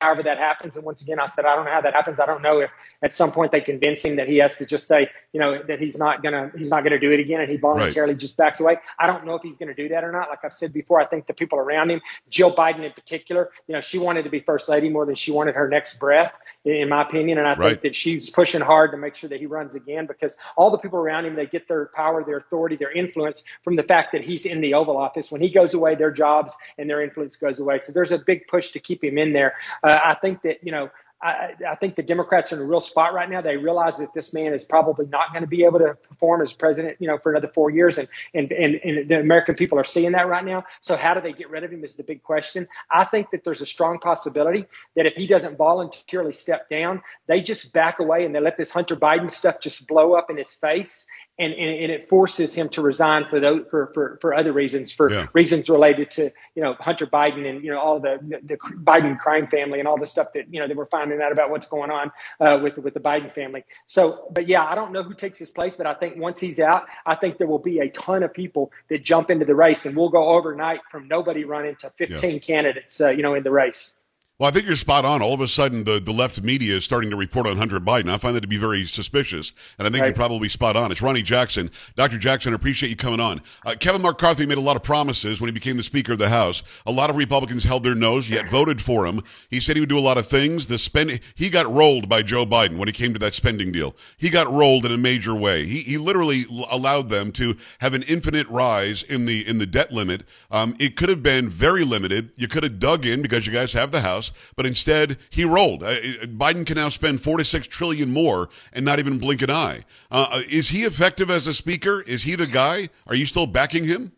however 0.00 0.22
that 0.24 0.38
happens, 0.38 0.76
and 0.76 0.84
once 0.84 1.00
again, 1.02 1.18
I 1.18 1.26
said 1.26 1.44
I 1.46 1.54
don't 1.56 1.64
know 1.64 1.70
how 1.70 1.80
that 1.80 1.94
happens. 1.94 2.20
I 2.20 2.26
don't 2.26 2.42
know 2.42 2.60
if 2.60 2.70
at 3.02 3.12
some 3.12 3.32
point 3.32 3.52
they 3.52 3.60
convince 3.60 4.02
him 4.02 4.16
that 4.16 4.28
he 4.28 4.36
has 4.38 4.54
to 4.56 4.66
just 4.66 4.86
say, 4.86 5.08
you 5.32 5.40
know, 5.40 5.62
that 5.62 5.80
he's 5.80 5.98
not 5.98 6.22
gonna 6.22 6.50
he's 6.56 6.68
not 6.68 6.84
gonna 6.84 6.98
do 6.98 7.12
it 7.12 7.20
again, 7.20 7.40
and 7.40 7.50
he 7.50 7.56
voluntarily 7.56 8.14
just 8.14 8.36
backs 8.36 8.60
away. 8.60 8.76
I 8.98 9.06
don't 9.06 9.24
know 9.24 9.34
if 9.34 9.42
he's 9.42 9.56
gonna 9.56 9.74
do 9.74 9.88
that 9.88 10.04
or 10.04 10.12
not. 10.12 10.28
Like 10.28 10.44
I've 10.44 10.52
said 10.52 10.72
before, 10.72 11.00
I 11.00 11.06
think 11.06 11.26
the 11.26 11.34
people 11.34 11.58
around 11.58 11.90
him, 11.90 12.00
Jill 12.28 12.54
Biden 12.54 12.84
in 12.84 12.92
particular, 12.92 13.50
you 13.68 13.74
know, 13.74 13.80
she 13.80 13.98
wanted 13.98 14.24
to 14.24 14.30
be 14.30 14.40
first 14.40 14.68
lady 14.68 14.88
more 14.90 15.06
than 15.06 15.14
she 15.14 15.32
wanted 15.32 15.54
her 15.54 15.68
next 15.68 15.98
breath, 15.98 16.36
in 16.64 16.88
my 16.88 17.02
opinion, 17.02 17.38
and 17.38 17.46
I 17.46 17.54
Right. 17.54 17.70
think 17.70 17.80
that 17.82 17.94
she's 17.94 18.28
pushing 18.28 18.60
hard 18.60 18.90
to 18.90 18.98
make 18.98 19.14
sure 19.14 19.30
that 19.30 19.40
he 19.40 19.46
runs 19.46 19.74
again 19.74 20.06
because 20.06 20.36
all 20.56 20.70
the 20.70 20.78
people 20.78 20.98
around 20.98 21.24
him 21.24 21.34
they 21.34 21.46
get 21.46 21.68
their 21.68 21.86
power, 21.94 22.22
their 22.22 22.36
authority, 22.38 22.76
their 22.76 22.92
influence 22.92 23.42
from 23.64 23.76
the 23.76 23.82
fact 23.82 24.12
that 24.12 24.22
he's 24.22 24.44
in 24.44 24.60
the 24.60 24.74
Oval 24.74 24.96
Office. 24.96 25.30
When 25.32 25.40
he 25.40 25.48
goes 25.48 25.72
away, 25.74 25.94
their 25.94 26.10
jobs 26.10 26.52
and 26.78 26.88
their 26.88 27.02
influence 27.02 27.36
goes 27.36 27.60
away. 27.60 27.80
So 27.80 27.92
there's 27.92 28.12
a 28.12 28.18
big 28.18 28.46
push 28.46 28.72
to 28.72 28.78
keep 28.80 29.02
him 29.02 29.16
in 29.16 29.32
there. 29.32 29.54
Uh, 29.86 29.98
I 30.04 30.14
think 30.16 30.42
that 30.42 30.58
you 30.64 30.72
know. 30.72 30.90
I, 31.22 31.54
I 31.70 31.76
think 31.76 31.96
the 31.96 32.02
Democrats 32.02 32.52
are 32.52 32.56
in 32.56 32.62
a 32.62 32.66
real 32.66 32.80
spot 32.80 33.14
right 33.14 33.30
now. 33.30 33.40
They 33.40 33.56
realize 33.56 33.96
that 33.98 34.14
this 34.14 34.34
man 34.34 34.54
is 34.54 34.66
probably 34.66 35.06
not 35.06 35.32
going 35.32 35.42
to 35.42 35.48
be 35.48 35.64
able 35.64 35.80
to 35.80 35.96
perform 36.08 36.42
as 36.42 36.52
president, 36.52 36.98
you 37.00 37.08
know, 37.08 37.18
for 37.18 37.32
another 37.32 37.50
four 37.54 37.70
years, 37.70 37.98
and, 37.98 38.08
and 38.34 38.52
and 38.52 38.76
and 38.84 39.08
the 39.10 39.20
American 39.20 39.54
people 39.56 39.80
are 39.80 39.84
seeing 39.84 40.12
that 40.12 40.28
right 40.28 40.44
now. 40.44 40.64
So 40.82 40.96
how 40.96 41.14
do 41.14 41.22
they 41.22 41.32
get 41.32 41.50
rid 41.50 41.64
of 41.64 41.72
him 41.72 41.84
is 41.84 41.94
the 41.96 42.04
big 42.04 42.22
question. 42.22 42.68
I 42.92 43.04
think 43.04 43.30
that 43.32 43.44
there's 43.44 43.62
a 43.62 43.66
strong 43.66 43.98
possibility 43.98 44.66
that 44.96 45.06
if 45.06 45.14
he 45.14 45.26
doesn't 45.26 45.56
voluntarily 45.56 46.34
step 46.34 46.68
down, 46.70 47.02
they 47.28 47.40
just 47.40 47.72
back 47.72 47.98
away 48.00 48.26
and 48.26 48.34
they 48.34 48.40
let 48.40 48.58
this 48.58 48.70
Hunter 48.70 48.96
Biden 48.96 49.30
stuff 49.30 49.60
just 49.60 49.88
blow 49.88 50.14
up 50.14 50.30
in 50.30 50.36
his 50.36 50.52
face. 50.52 51.06
And, 51.38 51.52
and, 51.52 51.82
and 51.82 51.92
it 51.92 52.08
forces 52.08 52.54
him 52.54 52.70
to 52.70 52.80
resign 52.80 53.26
for 53.28 53.40
those 53.40 53.66
for, 53.70 53.90
for, 53.92 54.18
for 54.22 54.34
other 54.34 54.52
reasons, 54.52 54.90
for 54.90 55.10
Yeah. 55.12 55.26
reasons 55.34 55.68
related 55.68 56.10
to 56.12 56.30
you 56.54 56.62
know 56.62 56.74
Hunter 56.80 57.06
Biden 57.06 57.46
and 57.46 57.62
you 57.62 57.70
know 57.70 57.78
all 57.78 58.00
the 58.00 58.18
the 58.42 58.56
Biden 58.56 59.18
crime 59.18 59.46
family 59.48 59.78
and 59.78 59.86
all 59.86 59.98
the 59.98 60.06
stuff 60.06 60.28
that 60.32 60.52
you 60.52 60.60
know 60.60 60.66
that 60.66 60.74
we're 60.74 60.86
finding 60.86 61.20
out 61.20 61.32
about 61.32 61.50
what's 61.50 61.66
going 61.66 61.90
on 61.90 62.10
uh, 62.40 62.58
with 62.62 62.78
with 62.78 62.94
the 62.94 63.00
Biden 63.00 63.30
family. 63.30 63.64
So, 63.84 64.28
but 64.32 64.48
yeah, 64.48 64.64
I 64.64 64.74
don't 64.74 64.92
know 64.92 65.02
who 65.02 65.12
takes 65.12 65.36
his 65.38 65.50
place, 65.50 65.74
but 65.74 65.86
I 65.86 65.92
think 65.92 66.16
once 66.16 66.40
he's 66.40 66.58
out, 66.58 66.86
I 67.04 67.14
think 67.14 67.36
there 67.36 67.46
will 67.46 67.58
be 67.58 67.80
a 67.80 67.90
ton 67.90 68.22
of 68.22 68.32
people 68.32 68.72
that 68.88 69.02
jump 69.04 69.30
into 69.30 69.44
the 69.44 69.54
race, 69.54 69.84
and 69.84 69.94
we'll 69.94 70.08
go 70.08 70.28
overnight 70.30 70.80
from 70.90 71.06
nobody 71.06 71.44
running 71.44 71.76
to 71.76 71.90
15 71.90 72.40
candidates, 72.40 72.98
uh, 73.00 73.10
you 73.10 73.22
know, 73.22 73.34
in 73.34 73.42
the 73.42 73.50
race. 73.50 74.00
Well, 74.38 74.50
I 74.50 74.52
think 74.52 74.66
you're 74.66 74.76
spot 74.76 75.06
on. 75.06 75.22
All 75.22 75.32
of 75.32 75.40
a 75.40 75.48
sudden, 75.48 75.84
the, 75.84 75.98
the 75.98 76.12
left 76.12 76.42
media 76.42 76.76
is 76.76 76.84
starting 76.84 77.08
to 77.08 77.16
report 77.16 77.46
on 77.46 77.56
Hunter 77.56 77.80
Biden. 77.80 78.10
I 78.10 78.18
find 78.18 78.36
that 78.36 78.42
to 78.42 78.46
be 78.46 78.58
very 78.58 78.84
suspicious, 78.84 79.50
and 79.78 79.88
I 79.88 79.90
think 79.90 80.02
Right. 80.02 80.08
you're 80.08 80.14
probably 80.14 80.50
spot 80.50 80.76
on. 80.76 80.92
It's 80.92 81.00
Ronny 81.00 81.22
Jackson. 81.22 81.70
Dr. 81.94 82.18
Jackson, 82.18 82.52
I 82.52 82.56
appreciate 82.56 82.90
you 82.90 82.96
coming 82.96 83.18
on. 83.18 83.40
Uh, 83.64 83.74
Kevin 83.80 84.02
McCarthy 84.02 84.44
made 84.44 84.58
a 84.58 84.60
lot 84.60 84.76
of 84.76 84.82
promises 84.82 85.40
when 85.40 85.48
he 85.48 85.52
became 85.52 85.78
the 85.78 85.82
Speaker 85.82 86.12
of 86.12 86.18
the 86.18 86.28
House. 86.28 86.62
A 86.84 86.92
lot 86.92 87.08
of 87.08 87.16
Republicans 87.16 87.64
held 87.64 87.82
their 87.82 87.94
nose, 87.94 88.28
yet 88.28 88.50
voted 88.50 88.82
for 88.82 89.06
him. 89.06 89.22
He 89.48 89.58
said 89.58 89.74
he 89.74 89.80
would 89.80 89.88
do 89.88 89.98
a 89.98 90.00
lot 90.00 90.18
of 90.18 90.26
things. 90.26 90.66
The 90.66 90.78
spend 90.78 91.18
he 91.34 91.48
got 91.48 91.72
rolled 91.74 92.06
by 92.06 92.20
Joe 92.20 92.44
Biden 92.44 92.76
when 92.76 92.90
it 92.90 92.94
came 92.94 93.14
to 93.14 93.18
that 93.20 93.32
spending 93.32 93.72
deal. 93.72 93.96
He 94.18 94.28
got 94.28 94.52
rolled 94.52 94.84
in 94.84 94.92
a 94.92 94.98
major 94.98 95.34
way. 95.34 95.64
He, 95.64 95.78
he 95.80 95.96
literally 95.96 96.44
l- 96.52 96.66
allowed 96.70 97.08
them 97.08 97.32
to 97.32 97.56
have 97.78 97.94
an 97.94 98.02
infinite 98.02 98.46
rise 98.48 99.02
in 99.02 99.24
the 99.24 99.48
in 99.48 99.56
the 99.56 99.64
debt 99.66 99.92
limit. 99.92 100.24
Um, 100.50 100.74
it 100.78 100.94
could 100.96 101.08
have 101.08 101.22
been 101.22 101.48
very 101.48 101.84
limited. 101.84 102.32
You 102.36 102.48
could 102.48 102.64
have 102.64 102.78
dug 102.78 103.06
in 103.06 103.22
because 103.22 103.46
you 103.46 103.52
guys 103.54 103.72
have 103.72 103.92
the 103.92 104.02
House, 104.02 104.25
but 104.56 104.66
instead 104.66 105.18
he 105.30 105.44
rolled. 105.44 105.82
Uh, 105.82 105.86
uh, 105.86 106.26
Biden 106.26 106.66
can 106.66 106.76
now 106.76 106.88
spend 106.88 107.20
four 107.20 107.38
to 107.38 107.44
six 107.44 107.66
trillion 107.66 108.12
more 108.12 108.48
and 108.72 108.84
not 108.84 108.98
even 108.98 109.18
blink 109.18 109.42
an 109.42 109.50
eye. 109.50 109.84
Uh, 110.10 110.26
uh, 110.30 110.42
is 110.50 110.68
he 110.68 110.84
effective 110.84 111.30
as 111.30 111.46
a 111.46 111.54
speaker? 111.54 112.02
Is 112.02 112.22
he 112.22 112.34
the 112.34 112.46
guy? 112.46 112.88
Are 113.06 113.14
you 113.14 113.26
still 113.26 113.46
backing 113.46 113.84
him? 113.84 114.12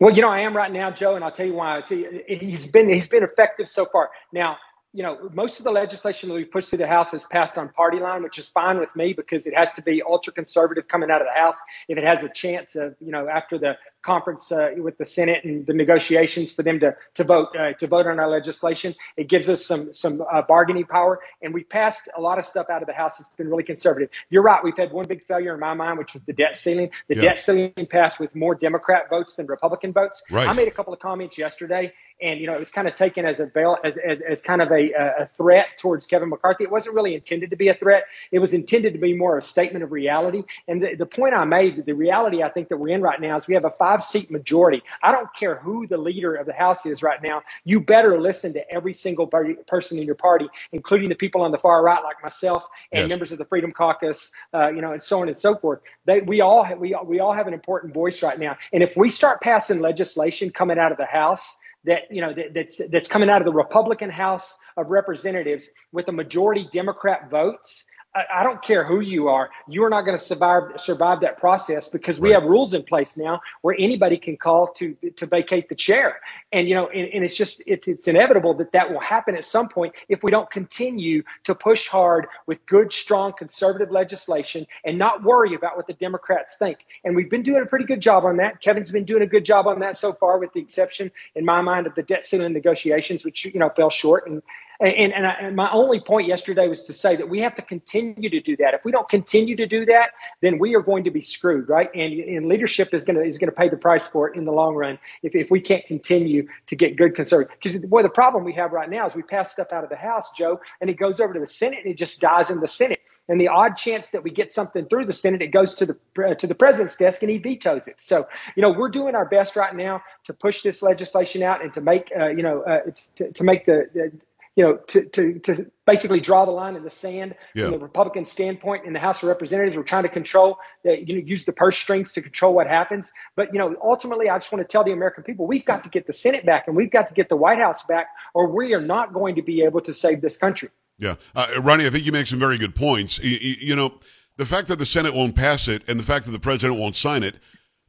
Well, 0.00 0.14
you 0.14 0.22
know, 0.22 0.28
I 0.28 0.40
am 0.40 0.56
right 0.56 0.72
now, 0.72 0.90
Joe, 0.90 1.14
and 1.14 1.24
I'll 1.24 1.32
tell 1.32 1.46
you 1.46 1.54
why. 1.54 1.80
Tell 1.80 1.96
you, 1.96 2.22
he's 2.26 2.66
been 2.66 2.88
he's 2.88 3.08
been 3.08 3.22
effective 3.22 3.68
so 3.68 3.86
far. 3.86 4.10
Now, 4.32 4.58
you 4.92 5.02
know, 5.02 5.28
most 5.32 5.58
of 5.58 5.64
the 5.64 5.72
legislation 5.72 6.28
that 6.28 6.36
we 6.36 6.44
pushed 6.44 6.68
through 6.68 6.78
the 6.78 6.86
House 6.86 7.10
has 7.10 7.24
passed 7.24 7.58
on 7.58 7.68
party 7.70 7.98
line, 7.98 8.22
which 8.22 8.38
is 8.38 8.48
fine 8.48 8.78
with 8.78 8.94
me 8.94 9.12
because 9.12 9.44
it 9.44 9.54
has 9.54 9.72
to 9.74 9.82
be 9.82 10.02
ultra 10.02 10.32
conservative 10.32 10.86
coming 10.86 11.10
out 11.10 11.20
of 11.20 11.26
the 11.26 11.40
House. 11.40 11.56
If 11.88 11.98
it 11.98 12.04
has 12.04 12.22
a 12.22 12.28
chance 12.28 12.76
of, 12.76 12.94
you 13.00 13.10
know, 13.10 13.28
after 13.28 13.58
the 13.58 13.76
conference 14.04 14.52
uh, 14.52 14.70
with 14.76 14.96
the 14.98 15.04
Senate 15.04 15.44
and 15.44 15.66
the 15.66 15.72
negotiations 15.72 16.52
for 16.52 16.62
them 16.62 16.78
to 16.80 16.94
to 17.14 17.24
vote 17.24 17.48
uh, 17.58 17.72
to 17.74 17.86
vote 17.86 18.06
on 18.06 18.20
our 18.20 18.28
legislation, 18.28 18.94
it 19.16 19.28
gives 19.28 19.48
us 19.48 19.64
some 19.64 19.92
some 19.92 20.22
uh, 20.32 20.42
bargaining 20.42 20.84
power. 20.84 21.20
And 21.42 21.52
we 21.54 21.64
passed 21.64 22.08
a 22.16 22.20
lot 22.20 22.38
of 22.38 22.44
stuff 22.44 22.68
out 22.70 22.82
of 22.82 22.86
the 22.86 22.94
House 22.94 23.18
that's 23.18 23.30
been 23.36 23.48
really 23.48 23.64
conservative. 23.64 24.10
You're 24.30 24.42
right. 24.42 24.62
We've 24.62 24.76
had 24.76 24.92
one 24.92 25.06
big 25.06 25.24
failure 25.24 25.54
in 25.54 25.60
my 25.60 25.74
mind, 25.74 25.98
which 25.98 26.12
was 26.14 26.22
the 26.24 26.32
debt 26.32 26.56
ceiling. 26.56 26.90
The 27.08 27.16
Yeah. 27.16 27.22
debt 27.22 27.38
ceiling 27.38 27.72
passed 27.90 28.20
with 28.20 28.34
more 28.34 28.54
Democrat 28.54 29.08
votes 29.08 29.34
than 29.36 29.46
Republican 29.46 29.92
votes. 29.92 30.22
Right. 30.30 30.48
I 30.48 30.52
made 30.52 30.68
a 30.68 30.70
couple 30.70 30.92
of 30.92 31.00
comments 31.00 31.38
yesterday, 31.38 31.92
and 32.20 32.40
you 32.40 32.46
know 32.46 32.54
it 32.54 32.60
was 32.60 32.70
kind 32.70 32.86
of 32.88 32.94
taken 32.94 33.24
as 33.24 33.40
a 33.40 33.46
veil, 33.46 33.78
as, 33.84 33.96
as, 33.96 34.20
as 34.20 34.42
kind 34.42 34.60
of 34.62 34.70
a, 34.70 34.92
a 35.22 35.28
threat 35.36 35.66
towards 35.78 36.06
Kevin 36.06 36.28
McCarthy. 36.28 36.64
It 36.64 36.70
wasn't 36.70 36.94
really 36.94 37.14
intended 37.14 37.50
to 37.50 37.56
be 37.56 37.68
a 37.68 37.74
threat. 37.74 38.04
It 38.30 38.38
was 38.38 38.52
intended 38.52 38.92
to 38.92 38.98
be 38.98 39.14
more 39.14 39.38
a 39.38 39.42
statement 39.42 39.82
of 39.84 39.92
reality. 39.92 40.42
And 40.68 40.82
the, 40.82 40.94
the 40.94 41.06
point 41.06 41.34
I 41.34 41.44
made, 41.44 41.84
the 41.86 41.94
reality 41.94 42.42
I 42.42 42.50
think 42.50 42.68
that 42.68 42.78
we're 42.78 42.94
in 42.94 43.02
right 43.02 43.20
now 43.20 43.36
is 43.36 43.46
we 43.46 43.54
have 43.54 43.64
a 43.64 43.70
five-seat 43.94 44.30
majority. 44.30 44.82
I 45.02 45.12
don't 45.12 45.32
care 45.34 45.56
who 45.56 45.86
the 45.86 45.96
leader 45.96 46.34
of 46.34 46.46
the 46.46 46.52
House 46.52 46.86
is 46.86 47.02
right 47.02 47.22
now. 47.22 47.42
You 47.64 47.80
better 47.80 48.20
listen 48.20 48.52
to 48.54 48.70
every 48.70 48.92
single 48.94 49.26
person 49.66 49.98
in 49.98 50.04
your 50.04 50.14
party, 50.14 50.48
including 50.72 51.08
the 51.08 51.14
people 51.14 51.42
on 51.42 51.50
the 51.52 51.58
far 51.58 51.82
right, 51.82 52.02
like 52.02 52.22
myself 52.22 52.66
and 52.92 53.04
Yes. 53.04 53.08
members 53.08 53.32
of 53.32 53.38
the 53.38 53.44
Freedom 53.44 53.72
Caucus, 53.72 54.32
uh, 54.52 54.68
you 54.68 54.80
know, 54.80 54.92
and 54.92 55.02
so 55.02 55.20
on 55.20 55.28
and 55.28 55.38
so 55.38 55.54
forth. 55.56 55.80
They, 56.06 56.20
we 56.20 56.40
all 56.40 56.64
have, 56.64 56.78
we 56.78 56.96
we 57.04 57.20
all 57.20 57.32
have 57.32 57.46
an 57.46 57.54
important 57.54 57.94
voice 57.94 58.22
right 58.22 58.38
now. 58.38 58.56
And 58.72 58.82
if 58.82 58.96
we 58.96 59.08
start 59.08 59.40
passing 59.40 59.80
legislation 59.80 60.50
coming 60.50 60.78
out 60.78 60.92
of 60.92 60.98
the 60.98 61.06
House 61.06 61.56
that 61.84 62.02
you 62.10 62.20
know 62.22 62.32
that, 62.34 62.54
that's 62.54 62.80
that's 62.90 63.06
coming 63.08 63.28
out 63.30 63.40
of 63.40 63.44
the 63.46 63.52
Republican 63.52 64.10
House 64.10 64.56
of 64.76 64.90
Representatives 64.90 65.68
with 65.92 66.08
a 66.08 66.12
majority 66.12 66.68
Democrat 66.72 67.30
votes. 67.30 67.84
I, 68.14 68.24
I 68.40 68.42
don't 68.42 68.62
care 68.62 68.84
who 68.84 69.00
you 69.00 69.28
are, 69.28 69.50
you 69.68 69.84
are 69.84 69.90
not 69.90 70.02
going 70.02 70.18
to 70.18 70.24
survive 70.24 70.64
survive 70.78 71.20
that 71.20 71.38
process 71.38 71.88
because 71.88 72.20
we 72.20 72.32
Right. 72.32 72.40
have 72.40 72.44
rules 72.44 72.74
in 72.74 72.82
place 72.82 73.16
now 73.16 73.40
where 73.62 73.74
anybody 73.78 74.16
can 74.18 74.36
call 74.36 74.68
to 74.74 74.94
to 75.16 75.26
vacate 75.26 75.68
the 75.68 75.74
chair, 75.74 76.20
and 76.52 76.68
you 76.68 76.74
know, 76.74 76.88
and, 76.88 77.08
and 77.14 77.24
it's 77.24 77.34
just 77.34 77.62
it's 77.66 77.88
it's 77.88 78.08
inevitable 78.08 78.54
that 78.54 78.72
that 78.72 78.90
will 78.90 79.00
happen 79.00 79.36
at 79.36 79.44
some 79.44 79.68
point 79.68 79.94
if 80.08 80.22
we 80.22 80.30
don't 80.30 80.50
continue 80.50 81.22
to 81.44 81.54
push 81.54 81.88
hard 81.88 82.26
with 82.46 82.64
good, 82.66 82.92
strong, 82.92 83.32
conservative 83.36 83.90
legislation 83.90 84.66
and 84.84 84.98
not 84.98 85.22
worry 85.22 85.54
about 85.54 85.76
what 85.76 85.86
the 85.86 85.94
Democrats 85.94 86.56
think. 86.58 86.78
And 87.04 87.16
we've 87.16 87.30
been 87.30 87.42
doing 87.42 87.62
a 87.62 87.66
pretty 87.66 87.84
good 87.86 88.00
job 88.00 88.24
on 88.24 88.36
that. 88.38 88.60
Kevin's 88.60 88.90
been 88.90 89.04
doing 89.04 89.22
a 89.22 89.26
good 89.26 89.44
job 89.44 89.66
on 89.66 89.80
that 89.80 89.96
so 89.96 90.12
far, 90.12 90.38
with 90.38 90.52
the 90.52 90.60
exception, 90.60 91.10
in 91.34 91.44
my 91.44 91.60
mind, 91.60 91.86
of 91.86 91.94
the 91.94 92.02
debt 92.02 92.24
ceiling 92.24 92.52
negotiations, 92.52 93.24
which 93.24 93.44
you 93.44 93.58
know 93.60 93.70
fell 93.70 93.90
short. 93.90 94.28
And 94.28 94.42
and 94.80 95.12
and, 95.12 95.26
I, 95.26 95.32
and 95.40 95.56
my 95.56 95.70
only 95.70 96.00
point 96.00 96.26
yesterday 96.26 96.68
was 96.68 96.84
to 96.84 96.92
say 96.92 97.16
that 97.16 97.28
we 97.28 97.40
have 97.40 97.54
to 97.56 97.62
continue 97.62 98.28
to 98.30 98.40
do 98.40 98.56
that. 98.56 98.74
If 98.74 98.84
we 98.84 98.92
don't 98.92 99.08
continue 99.08 99.56
to 99.56 99.66
do 99.66 99.84
that, 99.86 100.10
then 100.40 100.58
we 100.58 100.74
are 100.74 100.82
going 100.82 101.04
to 101.04 101.10
be 101.10 101.22
screwed, 101.22 101.68
right? 101.68 101.90
And, 101.94 102.12
and 102.12 102.46
leadership 102.46 102.92
is 102.92 103.04
going 103.04 103.16
to 103.16 103.22
is 103.22 103.38
going 103.38 103.50
to 103.50 103.56
pay 103.56 103.68
the 103.68 103.76
price 103.76 104.06
for 104.06 104.28
it 104.28 104.36
in 104.36 104.44
the 104.44 104.52
long 104.52 104.74
run 104.74 104.98
if, 105.22 105.34
if 105.34 105.50
we 105.50 105.60
can't 105.60 105.84
continue 105.86 106.46
to 106.66 106.76
get 106.76 106.96
good 106.96 107.14
conservative. 107.14 107.56
Because 107.62 107.78
boy, 107.86 108.02
the 108.02 108.08
problem 108.08 108.44
we 108.44 108.52
have 108.54 108.72
right 108.72 108.90
now 108.90 109.06
is 109.06 109.14
we 109.14 109.22
pass 109.22 109.52
stuff 109.52 109.72
out 109.72 109.84
of 109.84 109.90
the 109.90 109.96
House, 109.96 110.32
Joe, 110.32 110.60
and 110.80 110.90
it 110.90 110.94
goes 110.94 111.20
over 111.20 111.32
to 111.34 111.40
the 111.40 111.46
Senate 111.46 111.80
and 111.84 111.92
it 111.92 111.98
just 111.98 112.20
dies 112.20 112.50
in 112.50 112.60
the 112.60 112.68
Senate. 112.68 113.00
And 113.28 113.40
the 113.40 113.48
odd 113.48 113.76
chance 113.76 114.10
that 114.10 114.22
we 114.22 114.30
get 114.30 114.52
something 114.52 114.86
through 114.86 115.06
the 115.06 115.12
Senate, 115.14 115.40
it 115.40 115.46
goes 115.46 115.74
to 115.76 115.86
the 115.86 115.96
uh, 116.22 116.34
to 116.34 116.46
the 116.46 116.54
president's 116.54 116.96
desk 116.96 117.22
and 117.22 117.30
he 117.30 117.38
vetoes 117.38 117.86
it. 117.86 117.96
So 117.98 118.28
you 118.54 118.60
know 118.60 118.70
we're 118.70 118.90
doing 118.90 119.14
our 119.14 119.24
best 119.24 119.56
right 119.56 119.74
now 119.74 120.02
to 120.24 120.34
push 120.34 120.62
this 120.62 120.82
legislation 120.82 121.42
out 121.42 121.62
and 121.62 121.72
to 121.72 121.80
make 121.80 122.12
uh, 122.18 122.28
you 122.28 122.42
know 122.42 122.62
uh, 122.62 122.80
to, 123.16 123.32
to 123.32 123.44
make 123.44 123.64
the, 123.64 123.88
the 123.94 124.12
you 124.56 124.64
know, 124.64 124.76
to, 124.88 125.04
to, 125.06 125.38
to 125.40 125.70
basically 125.86 126.20
draw 126.20 126.44
the 126.44 126.50
line 126.50 126.76
in 126.76 126.84
the 126.84 126.90
sand 126.90 127.34
Yeah. 127.54 127.64
from 127.64 127.72
the 127.72 127.78
Republican 127.78 128.24
standpoint 128.24 128.84
in 128.84 128.92
the 128.92 129.00
House 129.00 129.22
of 129.22 129.28
Representatives. 129.28 129.76
We're 129.76 129.82
trying 129.82 130.04
to 130.04 130.08
control, 130.08 130.58
uh, 130.86 130.92
you 130.92 131.16
know, 131.16 131.22
use 131.26 131.44
the 131.44 131.52
purse 131.52 131.76
strings 131.76 132.12
to 132.12 132.22
control 132.22 132.54
what 132.54 132.66
happens. 132.66 133.10
But, 133.36 133.52
you 133.52 133.58
know, 133.58 133.74
ultimately, 133.82 134.30
I 134.30 134.38
just 134.38 134.52
want 134.52 134.62
to 134.66 134.70
tell 134.70 134.84
the 134.84 134.92
American 134.92 135.24
people 135.24 135.46
we've 135.46 135.64
got 135.64 135.84
to 135.84 135.90
get 135.90 136.06
the 136.06 136.12
Senate 136.12 136.46
back 136.46 136.68
and 136.68 136.76
we've 136.76 136.90
got 136.90 137.08
to 137.08 137.14
get 137.14 137.28
the 137.28 137.36
White 137.36 137.58
House 137.58 137.84
back, 137.84 138.06
or 138.34 138.48
we 138.48 138.74
are 138.74 138.80
not 138.80 139.12
going 139.12 139.34
to 139.36 139.42
be 139.42 139.62
able 139.62 139.80
to 139.82 139.94
save 139.94 140.20
this 140.20 140.36
country. 140.36 140.70
Yeah, 140.98 141.16
uh, 141.34 141.48
Ronny, 141.60 141.86
I 141.86 141.90
think 141.90 142.04
you 142.06 142.12
make 142.12 142.28
some 142.28 142.38
very 142.38 142.56
good 142.58 142.74
points. 142.74 143.18
You, 143.18 143.36
you, 143.40 143.54
you 143.60 143.76
know, 143.76 143.98
the 144.36 144.46
fact 144.46 144.68
that 144.68 144.78
the 144.78 144.86
Senate 144.86 145.14
won't 145.14 145.34
pass 145.34 145.66
it 145.68 145.88
and 145.88 145.98
the 145.98 146.04
fact 146.04 146.26
that 146.26 146.32
the 146.32 146.40
president 146.40 146.78
won't 146.80 146.96
sign 146.96 147.22
it 147.24 147.34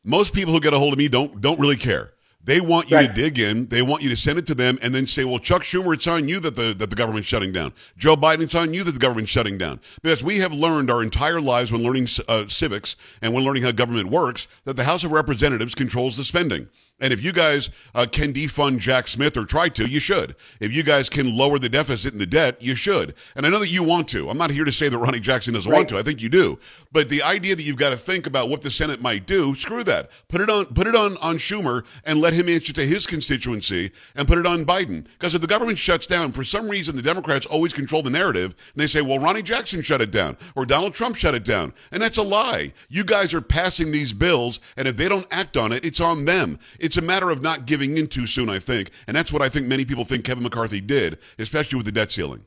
Most 0.04 0.34
people 0.34 0.54
who 0.54 0.60
get 0.60 0.74
a 0.74 0.80
hold 0.80 0.94
of 0.94 1.00
me 1.00 1.08
don't 1.08 1.42
don't 1.42 1.60
really 1.60 1.78
care. 1.78 2.12
They 2.46 2.62
want 2.62 2.90
you 2.92 2.98
Right. 2.98 3.08
to 3.08 3.22
dig 3.22 3.40
in. 3.40 3.68
They 3.68 3.82
want 3.82 4.04
you 4.04 4.10
to 4.10 4.16
send 4.18 4.38
it 4.38 4.46
to 4.48 4.56
them 4.56 4.78
and 4.82 4.94
then 4.94 5.08
say, 5.08 5.25
well, 5.25 5.40
Chuck 5.40 5.64
Schumer, 5.64 5.94
it's 5.96 6.08
on 6.08 6.28
you 6.30 6.40
that 6.42 6.56
the, 6.56 6.74
that 6.75 6.90
the 6.92 6.96
government's 6.96 7.28
shutting 7.28 7.52
down. 7.52 7.74
Joe 7.98 8.16
Biden, 8.16 8.42
it's 8.42 8.56
on 8.56 8.74
you 8.74 8.84
that 8.84 8.92
the 8.92 9.00
government's 9.00 9.32
shutting 9.32 9.58
down. 9.58 9.80
Because 10.04 10.24
we 10.24 10.38
have 10.40 10.54
learned 10.54 10.92
our 10.92 11.02
entire 11.02 11.42
lives 11.42 11.72
when 11.72 11.82
learning 11.84 12.08
uh, 12.28 12.48
civics 12.48 12.96
and 13.22 13.34
when 13.34 13.44
learning 13.44 13.64
how 13.64 13.72
government 13.72 14.10
works 14.10 14.48
that 14.66 14.75
the 14.75 14.84
House 14.84 15.04
of 15.04 15.12
Representatives 15.12 15.74
controls 15.75 16.18
the 16.18 16.24
spending. 16.24 16.70
And 17.02 17.12
if 17.12 17.22
you 17.22 17.34
guys 17.34 17.70
uh, 17.94 18.06
can 18.10 18.32
defund 18.32 18.80
Jack 18.80 19.10
Smith 19.10 19.36
or 19.36 19.44
try 19.44 19.68
to, 19.68 19.86
you 19.86 20.00
should. 20.00 20.36
If 20.62 20.74
you 20.74 20.82
guys 20.82 21.10
can 21.10 21.38
lower 21.38 21.60
the 21.60 21.68
deficit 21.68 22.14
and 22.14 22.22
the 22.22 22.25
debt, 22.25 22.62
you 22.62 22.74
should. 22.74 23.16
And 23.36 23.46
I 23.46 23.50
know 23.50 23.60
that 23.60 23.72
you 23.72 23.84
want 23.84 24.08
to. 24.10 24.30
I'm 24.30 24.38
not 24.38 24.50
here 24.50 24.64
to 24.64 24.72
say 24.72 24.88
that 24.88 24.98
Ronny 24.98 25.20
Jackson 25.20 25.54
doesn't 25.54 25.72
want 25.72 25.90
to. 25.90 25.98
I 25.98 26.04
think 26.04 26.22
you 26.22 26.30
do. 26.30 26.58
But 26.94 27.10
the 27.10 27.22
idea 27.22 27.54
that 27.54 27.64
you've 27.64 27.75
got 27.75 27.90
to 27.90 27.98
think 27.98 28.28
about 28.28 28.48
what 28.48 28.62
the 28.62 28.72
Senate 28.72 29.02
might 29.02 29.28
do, 29.28 29.54
screw 29.56 29.84
that. 29.84 30.10
Put 30.30 30.40
it 30.40 30.50
on 30.50 30.68
put 30.68 30.88
it 30.88 30.96
on 30.96 31.18
on 31.18 31.36
Schumer 31.36 31.86
and 32.06 32.22
let 32.22 32.34
him 32.34 32.48
answer 32.48 32.72
to 32.72 32.86
his 32.86 33.06
constituency 33.06 33.92
and 34.16 34.25
put 34.25 34.38
it 34.38 34.48
on 34.48 34.64
Biden. 34.64 35.04
Because 35.04 35.36
if 35.36 35.42
the 35.42 35.48
government 35.48 35.78
shuts 35.78 36.08
down, 36.08 36.32
for 36.32 36.46
some 36.46 36.70
reason 36.70 36.96
the 36.96 37.02
Democrats 37.02 37.46
always 37.46 37.74
control 37.74 38.04
the 38.04 38.10
narrative 38.10 38.56
and 38.74 38.82
they 38.82 38.88
say, 38.88 39.02
"Well, 39.02 39.20
Ronny 39.20 39.42
Jackson 39.42 39.82
shut 39.82 40.02
it 40.02 40.12
down 40.12 40.38
or 40.56 40.66
Donald 40.66 40.94
Trump 40.94 41.18
shut 41.18 41.36
it 41.36 41.44
down." 41.44 41.74
And 41.92 42.02
that's 42.02 42.18
a 42.18 42.24
lie. 42.24 42.72
You 42.88 43.04
guys 43.04 43.34
are 43.34 43.42
passing 43.42 43.92
these 43.92 44.14
bills 44.14 44.62
and 44.78 44.88
if 44.88 44.96
they 44.96 45.10
don't 45.10 45.28
act 45.32 45.58
on 45.58 45.74
it, 45.74 45.84
it's 45.84 46.00
on 46.00 46.24
them. 46.24 46.58
It's 46.86 46.98
a 46.98 47.01
matter 47.01 47.30
of 47.32 47.42
not 47.42 47.65
giving 47.65 47.98
in 47.98 48.08
too 48.08 48.27
soon, 48.27 48.50
I 48.50 48.60
think. 48.60 48.92
And 49.08 49.15
that's 49.18 49.32
what 49.34 49.42
I 49.42 49.50
think 49.50 49.68
many 49.68 49.86
people 49.86 50.06
think 50.06 50.24
Kevin 50.24 50.44
McCarthy 50.44 50.82
did, 50.82 51.18
especially 51.39 51.77
with 51.77 51.86
the 51.86 51.92
debt 51.92 52.12
ceiling. 52.12 52.46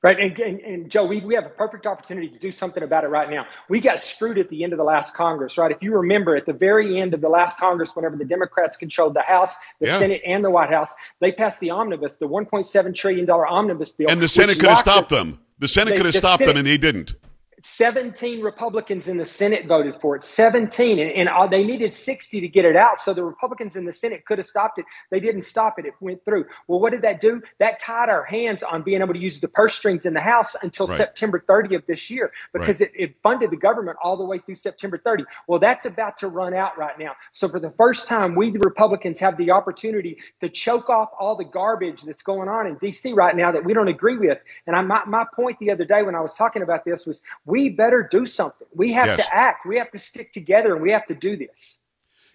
Right. 0.00 0.20
And, 0.20 0.38
and, 0.38 0.60
and 0.60 0.90
Joe, 0.90 1.06
we, 1.06 1.20
we 1.20 1.34
have 1.34 1.44
a 1.44 1.48
perfect 1.48 1.84
opportunity 1.84 2.28
to 2.28 2.38
do 2.38 2.52
something 2.52 2.84
about 2.84 3.02
it 3.02 3.08
right 3.08 3.28
now. 3.28 3.46
We 3.68 3.80
got 3.80 3.98
screwed 3.98 4.38
at 4.38 4.48
the 4.48 4.62
end 4.62 4.72
of 4.72 4.76
the 4.76 4.84
last 4.84 5.12
Congress, 5.12 5.58
right? 5.58 5.72
If 5.72 5.82
you 5.82 5.92
remember, 5.92 6.36
at 6.36 6.46
the 6.46 6.52
very 6.52 7.00
end 7.00 7.14
of 7.14 7.20
the 7.20 7.28
last 7.28 7.58
Congress, 7.58 7.96
whenever 7.96 8.14
the 8.14 8.24
Democrats 8.24 8.76
controlled 8.76 9.14
the 9.14 9.22
House, 9.22 9.54
the 9.80 9.88
Yeah. 9.88 9.98
Senate, 9.98 10.22
and 10.24 10.44
the 10.44 10.50
White 10.50 10.70
House, 10.70 10.92
they 11.20 11.32
passed 11.32 11.58
the 11.58 11.70
omnibus, 11.70 12.14
the 12.14 12.28
$1.7 12.28 12.94
trillion 12.94 13.28
omnibus 13.28 13.90
bill. 13.90 14.08
And 14.08 14.20
the 14.20 14.28
Senate 14.28 14.60
could 14.60 14.68
have 14.68 14.78
stopped 14.78 15.10
them. 15.10 15.40
The 15.58 15.66
Senate 15.66 15.90
They- 15.90 15.96
could 15.96 16.06
have 16.06 16.12
the 16.12 16.18
stopped 16.18 16.44
them 16.44 16.56
and 16.56 16.66
they 16.66 16.78
didn't. 16.78 17.16
17 17.76 18.40
Republicans 18.42 19.08
in 19.08 19.16
the 19.18 19.26
Senate 19.26 19.66
voted 19.66 20.00
for 20.00 20.16
it. 20.16 20.24
17. 20.24 20.98
And, 20.98 21.10
and 21.10 21.28
uh, 21.28 21.46
they 21.46 21.64
needed 21.64 21.94
60 21.94 22.40
to 22.40 22.48
get 22.48 22.64
it 22.64 22.76
out. 22.76 23.00
So 23.00 23.14
the 23.14 23.24
Republicans 23.24 23.76
in 23.76 23.84
the 23.84 23.92
Senate 23.92 24.24
could 24.26 24.38
have 24.38 24.46
stopped 24.46 24.78
it. 24.78 24.84
They 25.10 25.20
didn't 25.20 25.42
stop 25.42 25.78
it. 25.78 25.86
It 25.86 25.94
went 26.00 26.24
through. 26.24 26.46
Well, 26.66 26.80
what 26.80 26.92
did 26.92 27.02
that 27.02 27.20
do? 27.20 27.42
That 27.60 27.80
tied 27.80 28.08
our 28.08 28.24
hands 28.24 28.62
on 28.62 28.82
being 28.82 29.02
able 29.02 29.14
to 29.14 29.20
use 29.20 29.40
the 29.40 29.48
purse 29.48 29.74
strings 29.74 30.06
in 30.06 30.14
the 30.14 30.20
House 30.20 30.56
until 30.62 30.86
Right. 30.88 30.98
September 30.98 31.44
30 31.46 31.76
of 31.76 31.86
this 31.86 32.10
year 32.10 32.32
because 32.52 32.80
it, 32.80 32.92
it 32.94 33.16
funded 33.22 33.50
the 33.50 33.56
government 33.56 33.98
all 34.02 34.16
the 34.16 34.24
way 34.24 34.38
through 34.38 34.54
September 34.54 34.98
30. 34.98 35.24
Well, 35.46 35.58
that's 35.58 35.86
about 35.86 36.18
to 36.18 36.28
run 36.28 36.54
out 36.54 36.78
right 36.78 36.98
now. 36.98 37.12
So 37.32 37.48
for 37.48 37.60
the 37.60 37.70
first 37.72 38.08
time, 38.08 38.34
we, 38.34 38.50
the 38.50 38.58
Republicans, 38.60 39.18
have 39.20 39.36
the 39.36 39.50
opportunity 39.50 40.18
to 40.40 40.48
choke 40.48 40.88
off 40.88 41.10
all 41.18 41.36
the 41.36 41.44
garbage 41.44 42.02
that's 42.02 42.22
going 42.22 42.48
on 42.48 42.66
in 42.66 42.76
D.C. 42.76 43.12
right 43.12 43.36
now 43.36 43.52
that 43.52 43.64
we 43.64 43.74
don't 43.74 43.88
agree 43.88 44.16
with. 44.18 44.38
And 44.66 44.76
I, 44.76 44.82
my, 44.82 45.04
my 45.06 45.24
point 45.34 45.58
the 45.58 45.70
other 45.70 45.84
day 45.84 46.02
when 46.02 46.14
I 46.14 46.20
was 46.20 46.34
talking 46.34 46.62
about 46.62 46.84
this 46.84 47.06
was 47.06 47.22
we 47.44 47.57
better 47.68 48.06
do 48.08 48.24
something. 48.26 48.66
We 48.74 48.92
have 48.92 49.06
Yes. 49.06 49.26
to 49.26 49.34
act. 49.34 49.66
We 49.66 49.76
have 49.78 49.90
to 49.90 49.98
stick 49.98 50.32
together 50.32 50.74
and 50.74 50.82
we 50.82 50.92
have 50.92 51.06
to 51.08 51.14
do 51.14 51.36
this. 51.36 51.80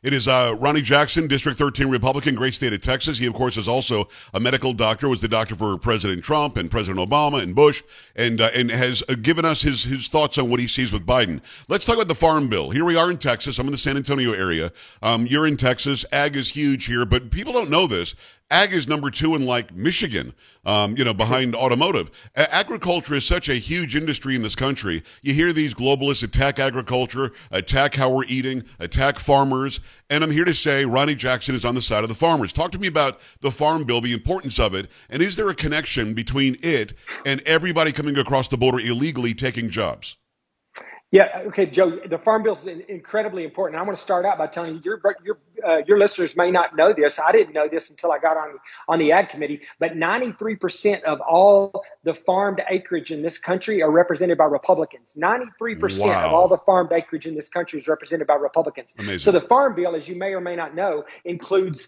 It 0.04 0.14
is 0.14 0.28
uh, 0.28 0.58
Ronny 0.60 0.82
Jackson, 0.82 1.28
District 1.28 1.58
13 1.58 1.90
Republican, 1.90 2.36
great 2.36 2.54
state 2.54 2.74
of 2.74 2.82
Texas. 2.82 3.18
He, 3.18 3.26
of 3.26 3.34
course, 3.34 3.56
is 3.56 3.70
also 3.70 4.10
a 4.34 4.40
medical 4.40 4.74
doctor, 4.74 5.08
was 5.08 5.22
the 5.22 5.30
doctor 5.30 5.56
for 5.56 5.78
President 5.78 6.22
Trump 6.22 6.58
and 6.58 6.70
President 6.70 7.00
Obama 7.10 7.42
and 7.42 7.56
Bush, 7.56 7.82
and, 8.18 8.42
uh, 8.42 8.50
and 8.54 8.70
has 8.70 9.02
uh, 9.08 9.16
given 9.22 9.46
us 9.46 9.62
his, 9.62 9.86
his 9.86 10.10
thoughts 10.10 10.38
on 10.38 10.50
what 10.50 10.60
he 10.60 10.68
sees 10.68 10.92
with 10.92 11.06
Biden. 11.06 11.42
Let's 11.70 11.86
talk 11.86 11.96
about 11.96 12.10
the 12.10 12.16
Farm 12.16 12.50
Bill. 12.50 12.70
Here 12.70 12.84
we 12.84 12.98
are 12.98 13.10
in 13.10 13.16
Texas. 13.16 13.58
I'm 13.60 13.66
in 13.68 13.72
the 13.72 13.78
San 13.78 13.96
Antonio 13.96 14.34
area. 14.34 14.74
Um, 15.02 15.26
you're 15.26 15.48
in 15.48 15.56
Texas. 15.56 16.04
Ag 16.12 16.36
is 16.36 16.50
huge 16.50 16.84
here, 16.84 17.06
but 17.06 17.32
people 17.32 17.54
don't 17.54 17.70
know 17.70 17.88
this. 17.88 18.14
Ag 18.52 18.72
is 18.72 18.88
number 18.88 19.10
two 19.10 19.36
in 19.36 19.46
like 19.48 19.74
Michigan, 19.74 20.34
um, 20.66 20.96
you 20.96 21.04
know, 21.04 21.14
behind 21.14 21.56
automotive. 21.56 22.12
A- 22.36 22.54
agriculture 22.54 23.16
is 23.16 23.26
such 23.26 23.50
a 23.50 23.56
huge 23.56 23.96
industry 23.96 24.36
in 24.36 24.44
this 24.44 24.56
country. 24.56 25.02
You 25.24 25.34
hear 25.34 25.54
these 25.54 25.74
globalists 25.74 26.24
attack 26.24 26.60
agriculture, 26.60 27.32
attack 27.50 27.96
how 27.96 28.12
we're 28.12 28.26
eating, 28.26 28.64
attack 28.80 29.18
farmers. 29.18 29.80
And 30.12 30.24
I'm 30.24 30.30
here 30.30 30.46
to 30.46 30.54
say 30.54 30.86
Ronny 30.86 31.16
Jackson 31.16 31.56
is 31.56 31.66
on 31.66 31.74
the 31.74 31.82
side 31.82 32.04
of 32.04 32.10
the 32.10 32.16
farmers. 32.16 32.54
Talk 32.54 32.72
to 32.74 32.80
me 32.80 32.88
about 32.88 33.20
the 33.42 33.50
farm 33.50 33.86
bill, 33.86 34.02
the 34.02 34.14
importance 34.14 34.60
of 34.60 34.76
it, 34.76 34.92
and 35.10 35.22
is 35.22 35.36
there 35.36 35.50
a 35.50 35.56
connection 35.56 36.14
between 36.14 36.56
it 36.62 36.94
and 37.26 37.42
everybody 37.48 37.92
coming 37.92 38.18
across 38.20 38.50
the 38.50 38.58
border 38.58 38.80
illegally 38.80 39.34
taking 39.34 39.70
jobs? 39.70 40.18
Yeah. 41.14 41.44
Okay, 41.46 41.68
Joe. 41.68 42.00
The 42.10 42.18
Farm 42.18 42.42
Bill 42.42 42.56
is 42.56 42.66
incredibly 42.66 43.44
important. 43.44 43.80
I 43.80 43.84
want 43.84 43.96
to 43.96 44.02
start 44.02 44.26
out 44.26 44.40
by 44.40 44.48
telling 44.48 44.74
you 44.74 44.82
your 44.84 45.00
your 45.24 45.38
uh, 45.64 45.84
your 45.86 46.00
listeners 46.00 46.36
may 46.36 46.50
not 46.50 46.76
know 46.76 46.92
this. 46.92 47.20
I 47.20 47.32
didn't 47.32 47.54
know 47.54 47.68
this 47.70 47.92
until 47.92 48.12
I 48.12 48.18
got 48.18 48.36
on 48.36 48.56
on 48.88 48.98
the 48.98 49.12
Ag 49.12 49.30
Committee. 49.30 49.62
But 49.80 49.96
93 49.96 50.56
percent 50.56 51.04
of 51.04 51.22
all 51.22 51.84
the 52.04 52.16
farmed 52.16 52.64
acreage 52.68 53.12
in 53.12 53.22
this 53.22 53.38
country 53.38 53.84
are 53.84 53.92
represented 53.92 54.40
by 54.40 54.46
Republicans. 54.46 55.14
93 55.16 55.76
percent 55.76 56.10
Wow. 56.10 56.26
of 56.26 56.34
all 56.34 56.48
the 56.48 56.58
farmed 56.58 56.92
acreage 56.92 57.28
in 57.28 57.36
this 57.36 57.48
country 57.48 57.78
is 57.78 57.88
represented 57.88 58.26
by 58.26 58.34
Republicans. 58.34 58.96
Amazing. 58.98 59.20
So 59.20 59.32
the 59.32 59.42
Farm 59.42 59.76
Bill, 59.76 59.96
as 59.96 60.08
you 60.08 60.16
may 60.16 60.34
or 60.34 60.42
may 60.42 60.56
not 60.56 60.74
know, 60.74 61.04
includes 61.26 61.88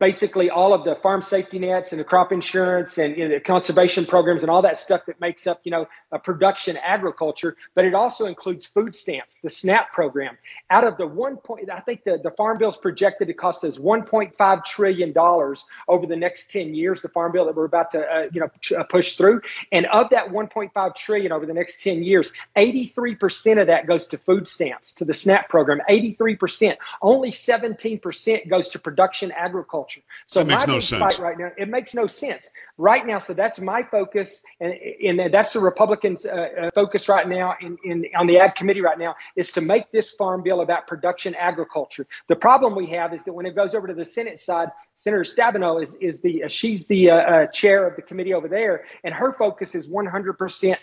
basically 0.00 0.50
all 0.50 0.74
of 0.74 0.84
the 0.84 0.96
farm 0.96 1.22
safety 1.22 1.58
nets 1.58 1.92
and 1.92 2.00
the 2.00 2.04
crop 2.04 2.32
insurance 2.32 2.98
and 2.98 3.16
you 3.16 3.28
know, 3.28 3.34
the 3.34 3.40
conservation 3.40 4.04
programs 4.04 4.42
and 4.42 4.50
all 4.50 4.62
that 4.62 4.78
stuff 4.78 5.06
that 5.06 5.20
makes 5.20 5.46
up, 5.46 5.60
you 5.64 5.70
know, 5.70 5.86
production 6.24 6.76
agriculture. 6.78 7.56
But 7.74 7.84
it 7.84 7.94
also 7.94 8.26
includes 8.26 8.66
food 8.66 8.94
stamps, 8.94 9.40
the 9.40 9.50
SNAP 9.50 9.92
program. 9.92 10.36
Out 10.70 10.84
of 10.84 10.96
the 10.96 11.06
one 11.06 11.36
point, 11.36 11.70
I 11.70 11.80
think 11.80 12.04
the, 12.04 12.18
the 12.22 12.32
farm 12.32 12.58
bill 12.58 12.70
is 12.70 12.76
projected 12.76 13.28
to 13.28 13.34
cost 13.34 13.62
us 13.64 13.78
1.5 13.78 14.64
trillion 14.64 15.12
dollars 15.12 15.64
over 15.88 16.06
the 16.06 16.16
next 16.16 16.50
10 16.50 16.74
years. 16.74 17.00
The 17.00 17.08
farm 17.08 17.32
bill 17.32 17.46
that 17.46 17.54
we're 17.54 17.64
about 17.64 17.92
to, 17.92 18.00
uh, 18.00 18.28
you 18.32 18.40
know, 18.40 18.50
uh, 18.76 18.84
push 18.84 19.16
through. 19.16 19.42
And 19.70 19.86
of 19.86 20.10
that 20.10 20.28
1.5 20.28 20.96
trillion 20.96 21.32
over 21.32 21.46
the 21.46 21.54
next 21.54 21.82
10 21.82 22.02
years, 22.02 22.32
83% 22.56 23.60
of 23.60 23.68
that 23.68 23.86
goes 23.86 24.08
to 24.08 24.18
food 24.18 24.48
stamps, 24.48 24.92
to 24.94 25.04
the 25.04 25.14
SNAP 25.14 25.48
program. 25.48 25.80
83%. 25.88 26.76
Only 27.00 27.30
17% 27.30 28.48
goes 28.48 28.68
to 28.70 28.78
production 28.78 29.30
agriculture. 29.32 29.83
So 30.26 30.40
That 30.40 30.46
makes 30.46 30.66
my 30.66 30.72
no 30.74 30.80
sense. 30.80 31.16
fight 31.16 31.18
right 31.22 31.38
now, 31.38 31.50
it 31.56 31.68
makes 31.68 31.94
no 31.94 32.06
sense 32.06 32.50
right 32.78 33.06
now. 33.06 33.18
So 33.18 33.34
that's 33.34 33.60
my 33.60 33.82
focus, 33.82 34.42
and, 34.60 34.72
and 34.72 35.32
that's 35.32 35.52
the 35.52 35.60
Republicans' 35.60 36.26
uh, 36.26 36.28
uh, 36.30 36.70
focus 36.74 37.08
right 37.08 37.28
now 37.28 37.54
in, 37.60 37.76
in 37.84 38.04
on 38.16 38.26
the 38.26 38.38
Ag 38.38 38.54
Committee 38.54 38.80
right 38.80 38.98
now 38.98 39.14
is 39.36 39.52
to 39.52 39.60
make 39.60 39.90
this 39.92 40.12
farm 40.12 40.42
bill 40.42 40.60
about 40.60 40.86
production 40.86 41.34
agriculture. 41.36 42.06
The 42.28 42.36
problem 42.36 42.74
we 42.74 42.86
have 42.86 43.14
is 43.14 43.22
that 43.24 43.32
when 43.32 43.46
it 43.46 43.54
goes 43.54 43.74
over 43.74 43.86
to 43.86 43.94
the 43.94 44.04
Senate 44.04 44.38
side, 44.40 44.68
Senator 44.96 45.22
Stabenow 45.22 45.82
is 45.82 45.94
is 45.96 46.20
the 46.20 46.44
uh, 46.44 46.48
she's 46.48 46.86
the 46.86 47.10
uh, 47.10 47.14
uh, 47.16 47.46
chair 47.48 47.86
of 47.86 47.96
the 47.96 48.02
committee 48.02 48.34
over 48.34 48.48
there, 48.48 48.84
and 49.04 49.14
her 49.14 49.32
focus 49.32 49.74
is 49.74 49.88
100 49.88 50.34
percent 50.34 50.78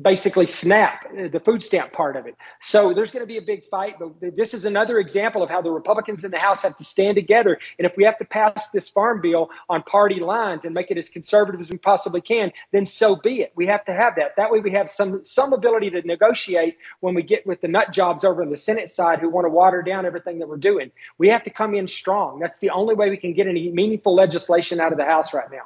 basically 0.00 0.46
SNAP, 0.46 1.32
the 1.32 1.40
food 1.40 1.62
stamp 1.62 1.92
part 1.92 2.16
of 2.16 2.26
it. 2.26 2.36
So 2.62 2.94
there's 2.94 3.10
going 3.10 3.22
to 3.22 3.26
be 3.26 3.36
a 3.36 3.42
big 3.42 3.64
fight, 3.66 3.96
but 3.98 4.36
this 4.36 4.54
is 4.54 4.64
another 4.64 4.98
example 4.98 5.42
of 5.42 5.50
how 5.50 5.60
the 5.60 5.70
Republicans 5.70 6.24
in 6.24 6.30
the 6.30 6.38
House 6.38 6.62
have 6.62 6.76
to 6.78 6.84
stand 6.84 7.16
together. 7.16 7.58
And 7.78 7.86
if 7.86 7.96
we 7.96 8.04
have 8.04 8.16
to 8.18 8.24
pass 8.24 8.70
this 8.70 8.88
farm 8.88 9.20
bill 9.20 9.50
on 9.68 9.82
party 9.82 10.20
lines 10.20 10.64
and 10.64 10.74
make 10.74 10.90
it 10.90 10.98
as 10.98 11.08
conservative 11.08 11.60
as 11.60 11.68
we 11.68 11.78
possibly 11.78 12.20
can, 12.20 12.50
then 12.72 12.86
so 12.86 13.16
be 13.16 13.42
it. 13.42 13.52
We 13.54 13.66
have 13.66 13.84
to 13.84 13.92
have 13.92 14.16
that. 14.16 14.36
That 14.36 14.50
way 14.50 14.60
we 14.60 14.72
have 14.72 14.90
some 14.90 15.24
some 15.24 15.52
ability 15.52 15.90
to 15.90 16.02
negotiate 16.02 16.78
when 17.00 17.14
we 17.14 17.22
get 17.22 17.46
with 17.46 17.60
the 17.60 17.68
nut 17.68 17.92
jobs 17.92 18.24
over 18.24 18.42
on 18.42 18.50
the 18.50 18.56
Senate 18.56 18.90
side 18.90 19.20
who 19.20 19.28
want 19.28 19.44
to 19.44 19.50
water 19.50 19.82
down 19.82 20.06
everything 20.06 20.38
that 20.38 20.48
we're 20.48 20.56
doing. 20.56 20.90
We 21.18 21.28
have 21.28 21.44
to 21.44 21.50
come 21.50 21.74
in 21.74 21.86
strong. 21.88 22.40
That's 22.40 22.58
the 22.58 22.70
only 22.70 22.94
way 22.94 23.10
we 23.10 23.16
can 23.16 23.34
get 23.34 23.46
any 23.46 23.70
meaningful 23.70 24.14
legislation 24.14 24.80
out 24.80 24.92
of 24.92 24.98
the 24.98 25.04
House 25.04 25.34
right 25.34 25.50
now. 25.50 25.62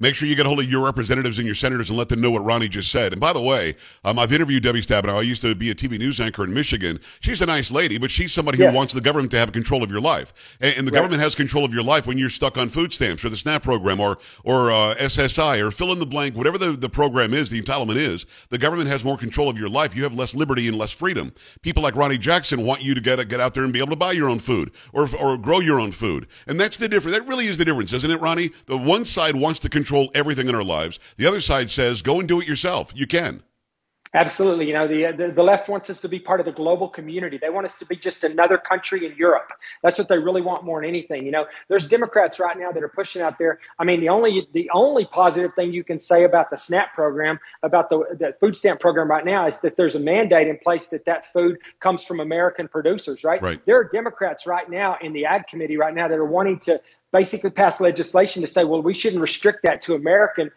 Make 0.00 0.14
sure 0.14 0.26
you 0.26 0.34
get 0.34 0.46
a 0.46 0.48
hold 0.48 0.60
of 0.60 0.70
your 0.70 0.82
representatives 0.84 1.36
and 1.38 1.46
your 1.46 1.54
senators 1.54 1.90
and 1.90 1.98
let 1.98 2.08
them 2.08 2.20
know 2.22 2.30
what 2.30 2.42
Ronny 2.44 2.68
just 2.68 2.90
said. 2.90 3.12
And 3.12 3.20
by 3.20 3.32
the 3.34 3.40
way, 3.40 3.76
um, 4.04 4.18
I've 4.18 4.32
interviewed 4.32 4.62
Debbie 4.62 4.80
Stabenow. 4.80 5.18
I 5.18 5.20
used 5.20 5.42
to 5.42 5.54
be 5.54 5.70
a 5.70 5.74
TV 5.74 5.98
news 5.98 6.20
anchor 6.20 6.42
in 6.44 6.54
Michigan. 6.54 6.98
She's 7.20 7.42
a 7.42 7.46
nice 7.46 7.70
lady, 7.70 7.98
but 7.98 8.10
she's 8.10 8.32
somebody 8.32 8.56
who 8.56 8.64
Yes. 8.64 8.74
wants 8.74 8.94
the 8.94 9.02
government 9.02 9.30
to 9.32 9.38
have 9.38 9.52
control 9.52 9.82
of 9.82 9.90
your 9.90 10.00
life. 10.00 10.56
And, 10.60 10.74
and 10.78 10.86
the 10.88 10.90
Right. 10.92 10.98
government 11.00 11.20
has 11.22 11.34
control 11.34 11.64
of 11.66 11.74
your 11.74 11.82
life 11.82 12.06
when 12.06 12.16
you're 12.16 12.30
stuck 12.30 12.56
on 12.56 12.70
food 12.70 12.92
stamps 12.94 13.24
or 13.24 13.28
the 13.28 13.36
SNAP 13.36 13.62
program 13.62 14.00
or 14.00 14.18
or 14.44 14.70
uh, 14.72 14.94
SSI 14.98 15.58
or 15.60 15.70
fill 15.70 15.92
in 15.92 15.98
the 15.98 16.06
blank, 16.06 16.34
whatever 16.34 16.56
the, 16.56 16.72
the 16.72 16.88
program 16.88 17.34
is, 17.34 17.50
the 17.50 17.60
entitlement 17.60 17.96
is. 17.96 18.24
The 18.48 18.58
government 18.58 18.88
has 18.88 19.04
more 19.04 19.18
control 19.18 19.50
of 19.50 19.58
your 19.58 19.68
life. 19.68 19.94
You 19.94 20.02
have 20.04 20.14
less 20.14 20.34
liberty 20.34 20.66
and 20.68 20.78
less 20.78 20.90
freedom. 20.90 21.32
People 21.60 21.82
like 21.82 21.94
Ronny 21.94 22.16
Jackson 22.16 22.62
want 22.64 22.80
you 22.80 22.94
to 22.94 23.00
get 23.02 23.28
get 23.28 23.40
out 23.40 23.52
there 23.52 23.64
and 23.64 23.72
be 23.72 23.80
able 23.80 23.90
to 23.90 23.96
buy 23.96 24.12
your 24.12 24.30
own 24.30 24.38
food 24.38 24.70
or 24.94 25.06
or 25.18 25.36
grow 25.36 25.60
your 25.60 25.78
own 25.78 25.92
food. 25.92 26.26
And 26.46 26.58
that's 26.58 26.78
the 26.78 26.88
difference. 26.88 27.14
That 27.18 27.28
really 27.28 27.46
is 27.46 27.58
the 27.58 27.66
difference, 27.66 27.92
isn't 27.92 28.10
it, 28.10 28.20
Ronny? 28.20 28.50
The 28.64 28.78
one 28.78 29.04
side 29.04 29.36
wants 29.36 29.60
to 29.60 29.68
control 29.68 29.89
everything 30.14 30.48
in 30.48 30.54
our 30.54 30.64
lives. 30.64 30.98
The 31.16 31.26
other 31.26 31.40
side 31.40 31.70
says, 31.70 32.02
go 32.02 32.20
and 32.20 32.28
do 32.28 32.40
it 32.40 32.48
yourself. 32.48 32.92
You 32.94 33.06
can. 33.06 33.42
Absolutely. 34.12 34.66
You 34.66 34.74
know, 34.74 34.88
the, 34.88 35.12
the, 35.16 35.32
the 35.32 35.42
left 35.42 35.68
wants 35.68 35.88
us 35.88 36.00
to 36.00 36.08
be 36.08 36.18
part 36.18 36.40
of 36.40 36.46
the 36.46 36.52
global 36.52 36.88
community. 36.88 37.38
They 37.38 37.48
want 37.48 37.66
us 37.66 37.76
to 37.78 37.86
be 37.86 37.94
just 37.94 38.24
another 38.24 38.58
country 38.58 39.06
in 39.06 39.14
Europe. 39.16 39.52
That's 39.84 39.98
what 39.98 40.08
they 40.08 40.18
really 40.18 40.42
want 40.42 40.64
more 40.64 40.80
than 40.80 40.88
anything. 40.88 41.24
You 41.24 41.30
know, 41.30 41.46
there's 41.68 41.86
Democrats 41.86 42.40
right 42.40 42.58
now 42.58 42.72
that 42.72 42.82
are 42.82 42.88
pushing 42.88 43.22
out 43.22 43.38
there. 43.38 43.60
I 43.78 43.84
mean, 43.84 44.00
the 44.00 44.08
only 44.08 44.48
the 44.52 44.68
only 44.74 45.04
positive 45.04 45.54
thing 45.54 45.72
you 45.72 45.84
can 45.84 46.00
say 46.00 46.24
about 46.24 46.50
the 46.50 46.56
SNAP 46.56 46.92
program, 46.92 47.38
about 47.62 47.88
the, 47.88 47.98
the 48.18 48.34
food 48.40 48.56
stamp 48.56 48.80
program 48.80 49.08
right 49.08 49.24
now, 49.24 49.46
is 49.46 49.58
that 49.60 49.76
there's 49.76 49.94
a 49.94 50.00
mandate 50.00 50.48
in 50.48 50.58
place 50.58 50.86
that 50.86 51.04
that 51.04 51.32
food 51.32 51.58
comes 51.78 52.02
from 52.02 52.18
American 52.18 52.66
producers. 52.66 53.22
Right. 53.22 53.40
Right. 53.40 53.64
There 53.64 53.78
are 53.78 53.84
Democrats 53.84 54.44
right 54.44 54.68
now 54.68 54.96
in 55.00 55.12
the 55.12 55.26
Ag 55.26 55.46
Committee 55.46 55.76
right 55.76 55.94
now 55.94 56.08
that 56.08 56.18
are 56.18 56.24
wanting 56.24 56.58
to 56.60 56.80
basically 57.12 57.50
pass 57.50 57.80
legislation 57.80 58.42
to 58.42 58.48
say, 58.48 58.64
well, 58.64 58.82
we 58.82 58.94
shouldn't 58.94 59.20
restrict 59.20 59.60
that 59.64 59.82
to 59.82 59.94
American 59.94 60.50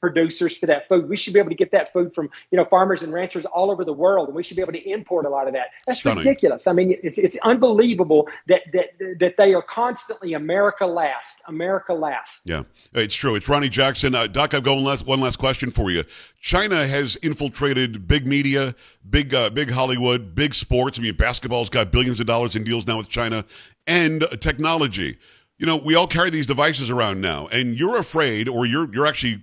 producers 0.00 0.56
for 0.56 0.66
that 0.66 0.88
food. 0.88 1.08
We 1.08 1.16
should 1.16 1.32
be 1.32 1.38
able 1.38 1.50
to 1.50 1.56
get 1.56 1.70
that 1.72 1.92
food 1.92 2.14
from 2.14 2.30
you 2.50 2.56
know 2.56 2.64
farmers 2.64 3.02
and 3.02 3.12
ranchers 3.12 3.44
all 3.46 3.70
over 3.70 3.84
the 3.84 3.92
world, 3.92 4.28
and 4.28 4.36
we 4.36 4.42
should 4.42 4.56
be 4.56 4.62
able 4.62 4.72
to 4.72 4.90
import 4.90 5.26
a 5.26 5.28
lot 5.28 5.46
of 5.46 5.54
that. 5.54 5.68
That's 5.86 6.00
Stunning. 6.00 6.18
ridiculous. 6.18 6.66
I 6.66 6.72
mean, 6.72 6.98
it's 7.02 7.18
it's 7.18 7.36
unbelievable 7.42 8.28
that 8.46 8.62
that 8.72 9.18
that 9.20 9.36
they 9.36 9.54
are 9.54 9.62
constantly 9.62 10.34
America 10.34 10.86
last, 10.86 11.42
America 11.46 11.92
last. 11.92 12.42
Yeah, 12.44 12.62
it's 12.92 13.14
true. 13.14 13.34
It's 13.34 13.48
Ronny 13.48 13.68
Jackson. 13.68 14.14
Uh, 14.14 14.26
Doc, 14.26 14.54
I've 14.54 14.62
got 14.62 14.74
one 14.74 14.84
last, 14.84 15.06
one 15.06 15.20
last 15.20 15.38
question 15.38 15.70
for 15.70 15.90
you. 15.90 16.04
China 16.40 16.86
has 16.86 17.16
infiltrated 17.16 18.06
big 18.06 18.26
media, 18.26 18.74
big 19.10 19.34
uh, 19.34 19.50
big 19.50 19.70
Hollywood, 19.70 20.34
big 20.34 20.54
sports. 20.54 20.98
I 20.98 21.02
mean, 21.02 21.16
basketball's 21.16 21.70
got 21.70 21.90
billions 21.90 22.20
of 22.20 22.26
dollars 22.26 22.56
in 22.56 22.64
deals 22.64 22.86
now 22.86 22.98
with 22.98 23.08
China, 23.08 23.44
and 23.86 24.24
uh, 24.24 24.28
technology 24.28 25.18
you 25.58 25.66
know, 25.66 25.76
we 25.76 25.94
all 25.96 26.06
carry 26.06 26.30
these 26.30 26.46
devices 26.46 26.88
around 26.88 27.20
now, 27.20 27.48
and 27.48 27.78
you're 27.78 27.98
afraid, 27.98 28.48
or 28.48 28.64
you're 28.64 28.92
you're 28.94 29.06
actually 29.06 29.42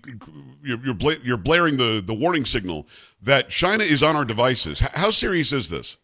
you're 0.64 0.80
you're, 0.84 0.94
bla- 0.94 1.20
you're 1.24 1.38
blaring 1.38 1.78
the 1.78 2.02
the 2.06 2.14
warning 2.14 2.46
signal 2.46 2.88
that 3.22 3.50
China 3.50 3.84
is 3.84 4.02
on 4.02 4.16
our 4.16 4.26
devices. 4.26 4.82
H- 4.82 4.90
how 4.94 5.12
serious 5.12 5.52
is 5.52 5.70
this? 5.70 5.98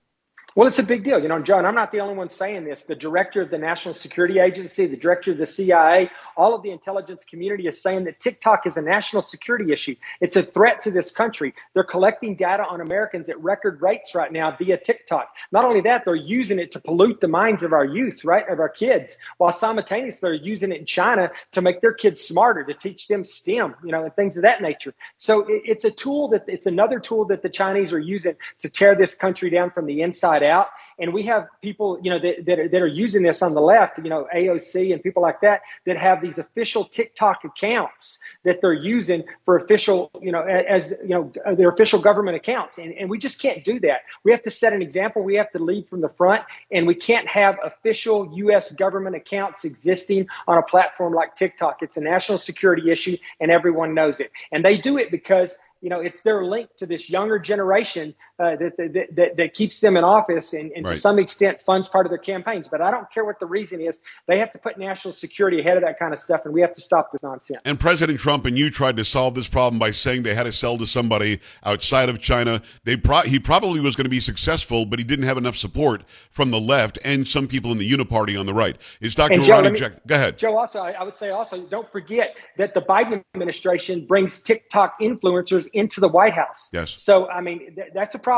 Well, 0.53 0.67
it's 0.67 0.79
a 0.79 0.84
big 0.84 1.05
deal. 1.05 1.17
You 1.17 1.29
know, 1.29 1.41
John, 1.41 1.65
I'm 1.65 1.75
not 1.75 1.93
the 1.93 2.01
only 2.01 2.13
one 2.13 2.29
saying 2.29 2.65
this. 2.65 2.84
The 2.84 2.93
director 2.96 3.41
of 3.41 3.50
the 3.51 3.58
National 3.58 3.93
Security 3.93 4.39
Agency, 4.39 4.86
the 4.86 4.98
director 4.98 5.31
of 5.31 5.38
the 5.38 5.46
CIA, 5.46 6.12
all 6.36 6.53
of 6.53 6.62
the 6.62 6.72
intelligence 6.72 7.24
community 7.24 7.67
is 7.67 7.81
saying 7.81 8.03
that 8.03 8.20
TikTok 8.20 8.67
is 8.67 8.75
a 8.75 8.81
national 8.81 9.22
security 9.22 9.72
issue. 9.72 9.96
It's 10.20 10.36
a 10.36 10.43
threat 10.43 10.81
to 10.81 10.91
this 10.91 11.10
country. 11.10 11.53
They're 11.74 11.86
collecting 11.86 12.36
data 12.36 12.65
on 12.65 12.81
Americans 12.81 13.29
at 13.29 13.41
record 13.41 13.81
rates 13.81 14.13
right 14.13 14.29
now 14.29 14.53
via 14.58 14.77
TikTok. 14.77 15.29
Not 15.53 15.63
only 15.63 15.79
that, 15.81 16.03
they're 16.03 16.15
using 16.15 16.60
it 16.60 16.74
to 16.74 16.79
pollute 16.81 17.22
the 17.22 17.29
minds 17.29 17.63
of 17.63 17.72
our 17.72 17.86
youth, 17.86 18.25
right, 18.25 18.48
of 18.50 18.60
our 18.60 18.67
kids, 18.70 19.15
while 19.38 19.53
simultaneously 19.53 20.20
they're 20.22 20.34
using 20.34 20.74
it 20.74 20.79
in 20.81 20.86
China 20.86 21.31
to 21.53 21.62
make 21.62 21.79
their 21.79 21.93
kids 21.93 22.20
smarter, 22.20 22.65
to 22.65 22.74
teach 22.74 23.08
them 23.08 23.24
STEM, 23.24 23.74
you 23.86 23.93
know, 23.93 24.03
and 24.03 24.13
things 24.17 24.36
of 24.36 24.41
that 24.43 24.62
nature. 24.62 24.93
So 25.17 25.46
it's 25.48 25.86
a 25.86 25.91
tool 25.91 26.27
that 26.29 26.43
it's 26.48 26.65
another 26.65 27.00
tool 27.00 27.24
that 27.27 27.41
the 27.41 27.50
Chinese 27.50 27.93
are 27.93 28.00
using 28.00 28.36
to 28.60 28.70
tear 28.70 28.96
this 28.96 29.15
country 29.15 29.50
down 29.50 29.72
from 29.72 29.86
the 29.86 30.01
inside 30.01 30.41
out. 30.44 30.68
And 31.00 31.14
we 31.14 31.24
have 31.24 31.48
people, 31.62 32.00
you 32.02 32.10
know, 32.12 32.20
that, 32.20 32.46
that, 32.46 32.60
are, 32.60 32.68
that 32.68 32.82
are 32.82 32.88
using 32.88 33.24
this 33.24 33.42
on 33.42 33.54
the 33.54 33.62
left, 33.62 33.98
you 33.98 34.10
know, 34.10 34.28
AOC 34.34 34.94
and 34.94 35.02
people 35.02 35.22
like 35.22 35.42
that, 35.42 35.62
that 35.86 35.98
have 35.98 36.22
these 36.22 36.38
official 36.38 36.84
TikTok 36.84 37.44
accounts 37.44 38.20
that 38.44 38.62
they're 38.62 38.74
using 38.74 39.24
for 39.46 39.58
official, 39.58 40.12
you 40.22 40.32
know, 40.32 40.42
as, 40.42 40.94
you 41.02 41.10
know, 41.10 41.32
their 41.56 41.70
official 41.70 42.00
government 42.00 42.36
accounts. 42.36 42.78
And, 42.78 42.94
and 42.94 43.10
we 43.10 43.18
just 43.18 43.42
can't 43.42 43.64
do 43.64 43.80
that. 43.82 44.02
We 44.24 44.32
have 44.32 44.44
to 44.44 44.52
set 44.52 44.74
an 44.74 44.82
example. 44.82 45.24
We 45.24 45.36
have 45.36 45.52
to 45.52 45.60
lead 45.60 45.90
from 45.90 46.02
the 46.02 46.10
front 46.10 46.44
and 46.72 46.86
we 46.86 46.96
can't 46.96 47.28
have 47.28 47.58
official 47.64 48.32
U.S. 48.36 48.72
government 48.72 49.16
accounts 49.16 49.66
existing 49.66 50.28
on 50.48 50.58
a 50.58 50.64
platform 50.64 51.14
like 51.14 51.36
TikTok. 51.36 51.82
It's 51.82 51.98
a 51.98 52.02
national 52.02 52.38
security 52.38 52.92
issue 52.92 53.18
and 53.40 53.52
everyone 53.52 53.94
knows 53.94 54.20
it. 54.20 54.32
And 54.52 54.64
they 54.64 54.78
do 54.78 54.98
it 54.98 55.12
because 55.12 55.56
you 55.82 55.90
know, 55.90 56.00
it's 56.00 56.22
their 56.22 56.46
link 56.46 56.70
to 56.78 56.86
this 56.86 57.10
younger 57.10 57.40
generation 57.40 58.14
uh, 58.42 58.56
that, 58.56 58.76
that, 58.78 59.08
that, 59.12 59.38
that, 59.38 59.54
keeps 59.54 59.80
them 59.82 59.96
in 59.98 60.04
office 60.04 60.54
and, 60.54 60.72
and 60.72 60.84
right. 60.86 60.96
to 60.96 61.00
some 61.00 61.20
extent 61.20 61.62
funds 61.62 61.88
part 61.88 62.08
of 62.08 62.10
their 62.10 62.18
campaigns. 62.18 62.68
But 62.68 62.82
I 62.82 62.90
don't 62.90 63.10
care 63.12 63.24
what 63.24 63.40
the 63.40 63.46
reason 63.46 63.80
is. 63.80 64.02
They 64.28 64.40
have 64.40 64.52
to 64.54 64.58
put 64.58 64.80
national 64.80 65.14
security 65.14 65.60
ahead 65.60 65.78
of 65.78 65.84
that 65.84 66.00
kind 66.00 66.12
of 66.12 66.18
stuff, 66.18 66.42
and 66.46 66.54
we 66.54 66.62
have 66.62 66.74
to 66.74 66.82
stop 66.82 67.12
this 67.12 67.22
nonsense. 67.22 67.62
And 67.66 67.80
President 67.80 68.20
Trump 68.20 68.48
and 68.48 68.58
you 68.58 68.72
tried 68.72 68.98
to 68.98 69.06
solve 69.06 69.36
this 69.36 69.48
problem 69.48 69.78
by 69.78 69.92
saying 69.92 70.24
they 70.24 70.34
had 70.34 70.46
to 70.46 70.52
sell 70.52 70.78
to 70.80 70.88
somebody 70.88 71.40
outside 71.64 72.10
of 72.10 72.20
China. 72.20 72.64
They 72.84 72.98
pro- 72.98 73.22
he 73.22 73.38
probably 73.38 73.80
was 73.80 73.96
going 73.96 74.06
to 74.06 74.10
be 74.10 74.20
successful, 74.20 74.86
but 74.86 74.98
he 74.98 75.06
didn't 75.06 75.25
have 75.25 75.38
enough 75.38 75.56
support 75.56 76.10
from 76.32 76.50
the 76.50 76.60
left 76.60 76.98
and 77.06 77.27
some 77.27 77.48
people 77.48 77.72
in 77.72 77.77
the 77.77 77.90
Uniparty 77.90 78.40
on 78.40 78.48
the 78.48 78.54
right. 78.54 78.75
It's 79.01 79.14
Dr. 79.14 79.34
And 79.34 79.44
Joe, 79.44 79.58
Ronny 79.58 79.72
me, 79.72 79.80
Jack- 79.80 80.08
Go 80.08 80.16
ahead. 80.16 80.40
Joe, 80.40 80.58
also, 80.58 80.80
I, 80.80 80.94
I 80.94 81.04
would 81.04 81.18
say 81.18 81.30
also, 81.30 81.62
don't 81.68 81.92
forget 81.92 82.36
that 82.58 82.74
the 82.74 82.82
Biden 82.82 83.24
administration 83.36 84.08
brings 84.08 84.42
TikTok 84.42 85.00
influencers 85.00 85.68
into 85.74 86.00
the 86.01 86.08
White 86.08 86.34
House. 86.34 86.70
Yes. 86.74 86.96
So, 86.98 87.30
I 87.30 87.42
mean, 87.42 87.75
th- 87.75 87.90
that's 87.94 88.16
a 88.16 88.20
problem. 88.20 88.30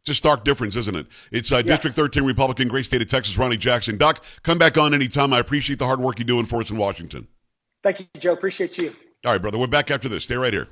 It's 0.00 0.10
a 0.10 0.14
stark 0.14 0.44
difference, 0.44 0.76
isn't 0.76 0.96
it? 0.96 1.06
It's 1.30 1.52
uh, 1.52 1.56
Yeah. 1.56 1.62
District 1.62 1.94
13 1.94 2.24
Republican, 2.24 2.68
great 2.68 2.86
state 2.86 3.02
of 3.02 3.08
Texas, 3.08 3.36
Ronny 3.36 3.56
Jackson. 3.56 3.98
Doc, 3.98 4.24
come 4.42 4.56
back 4.58 4.78
on 4.78 4.94
anytime. 4.94 5.32
I 5.32 5.38
appreciate 5.40 5.78
the 5.78 5.86
hard 5.86 6.00
work 6.00 6.18
you're 6.18 6.24
doing 6.26 6.46
for 6.46 6.60
us 6.60 6.70
in 6.70 6.76
Washington. 6.78 7.28
Thank 7.82 8.00
you, 8.00 8.06
Joe. 8.18 8.32
Appreciate 8.32 8.78
you. 8.78 8.94
All 9.26 9.32
right, 9.32 9.40
brother. 9.42 9.58
We're 9.58 9.66
back 9.66 9.90
after 9.90 10.08
this. 10.08 10.24
Stay 10.24 10.36
right 10.36 10.52
here. 10.52 10.68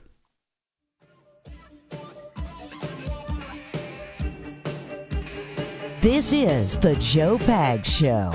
This 6.00 6.32
is 6.32 6.76
the 6.78 6.94
Joe 6.96 7.38
Pag 7.38 7.84
Show. 7.84 8.32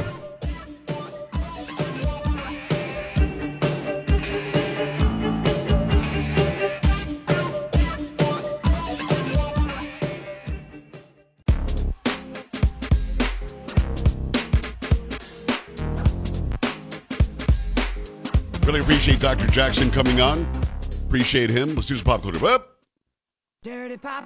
Appreciate 19.04 19.22
Dr. 19.22 19.48
Jackson 19.48 19.92
coming 19.92 20.22
on. 20.22 20.46
Appreciate 21.06 21.50
him. 21.50 21.76
Let's 21.76 21.90
do 21.90 21.96
some 21.96 22.06
pop 22.06 22.24
culture. 22.24 22.46
Up. 22.46 22.78
Dirty 23.62 23.98
Pop. 23.98 24.24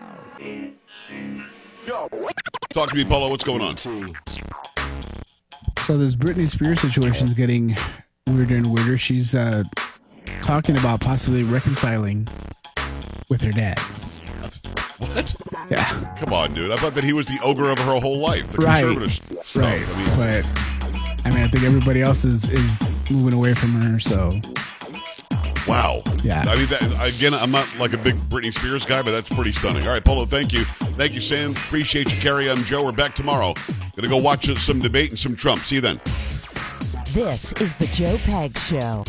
Talk 2.69 2.89
to 2.91 2.95
me, 2.95 3.03
Polo. 3.03 3.31
What's 3.31 3.43
going 3.43 3.63
on? 3.63 3.75
So 3.77 5.97
this 5.97 6.13
Britney 6.15 6.47
Spears 6.47 6.79
situation 6.79 7.25
is 7.25 7.33
getting 7.33 7.75
weirder 8.27 8.57
and 8.57 8.71
weirder. 8.71 8.99
She's 8.99 9.33
uh, 9.33 9.63
talking 10.43 10.77
about 10.77 11.01
possibly 11.01 11.41
reconciling 11.41 12.27
with 13.29 13.41
her 13.41 13.51
dad. 13.51 13.79
What? 14.99 15.35
Yeah, 15.71 16.15
Come 16.19 16.33
on, 16.33 16.53
dude. 16.53 16.71
I 16.71 16.77
thought 16.77 16.93
that 16.93 17.03
he 17.03 17.13
was 17.13 17.25
the 17.25 17.39
ogre 17.43 17.71
of 17.71 17.79
her 17.79 17.99
whole 17.99 18.19
life. 18.19 18.47
The 18.51 18.59
Right. 18.59 18.83
conservative 18.83 19.11
stuff. 19.11 19.55
right. 19.55 19.81
I 19.87 19.97
mean, 19.97 20.15
but 20.43 20.76
I 21.27 21.29
mean, 21.29 21.43
I 21.43 21.49
think 21.49 21.65
everybody 21.65 22.01
else 22.01 22.23
is 22.23 22.47
is 22.47 22.97
moving 23.11 23.33
away 23.33 23.53
from 23.53 23.71
her. 23.81 23.99
So 23.99 24.39
wow. 25.67 26.01
Yeah. 26.23 26.45
I 26.47 26.55
mean, 26.55 26.67
that, 26.67 27.13
again, 27.15 27.33
I'm 27.33 27.51
not 27.51 27.69
like 27.77 27.91
a 27.91 27.97
big 27.97 28.15
Britney 28.29 28.53
Spears 28.53 28.85
guy, 28.85 29.01
but 29.01 29.11
that's 29.11 29.27
pretty 29.27 29.51
stunning. 29.51 29.83
All 29.83 29.89
right, 29.89 30.03
Polo, 30.03 30.25
thank 30.25 30.53
you. 30.53 30.63
Thank 30.95 31.13
you, 31.13 31.19
Sam. 31.19 31.51
Appreciate 31.51 32.13
you, 32.13 32.21
Carrie. 32.21 32.49
I'm 32.49 32.63
Joe. 32.63 32.85
We're 32.85 32.93
back 32.93 33.13
tomorrow. 33.13 33.53
Gonna 33.97 34.07
go 34.07 34.19
watch 34.19 34.47
some 34.57 34.79
debate 34.79 35.09
and 35.09 35.19
some 35.19 35.35
Trump. 35.35 35.63
See 35.63 35.75
you 35.75 35.81
then. 35.81 35.99
This 37.09 37.51
is 37.59 37.75
the 37.75 37.87
Joe 37.87 38.17
Pag 38.19 38.57
Show. 38.57 39.03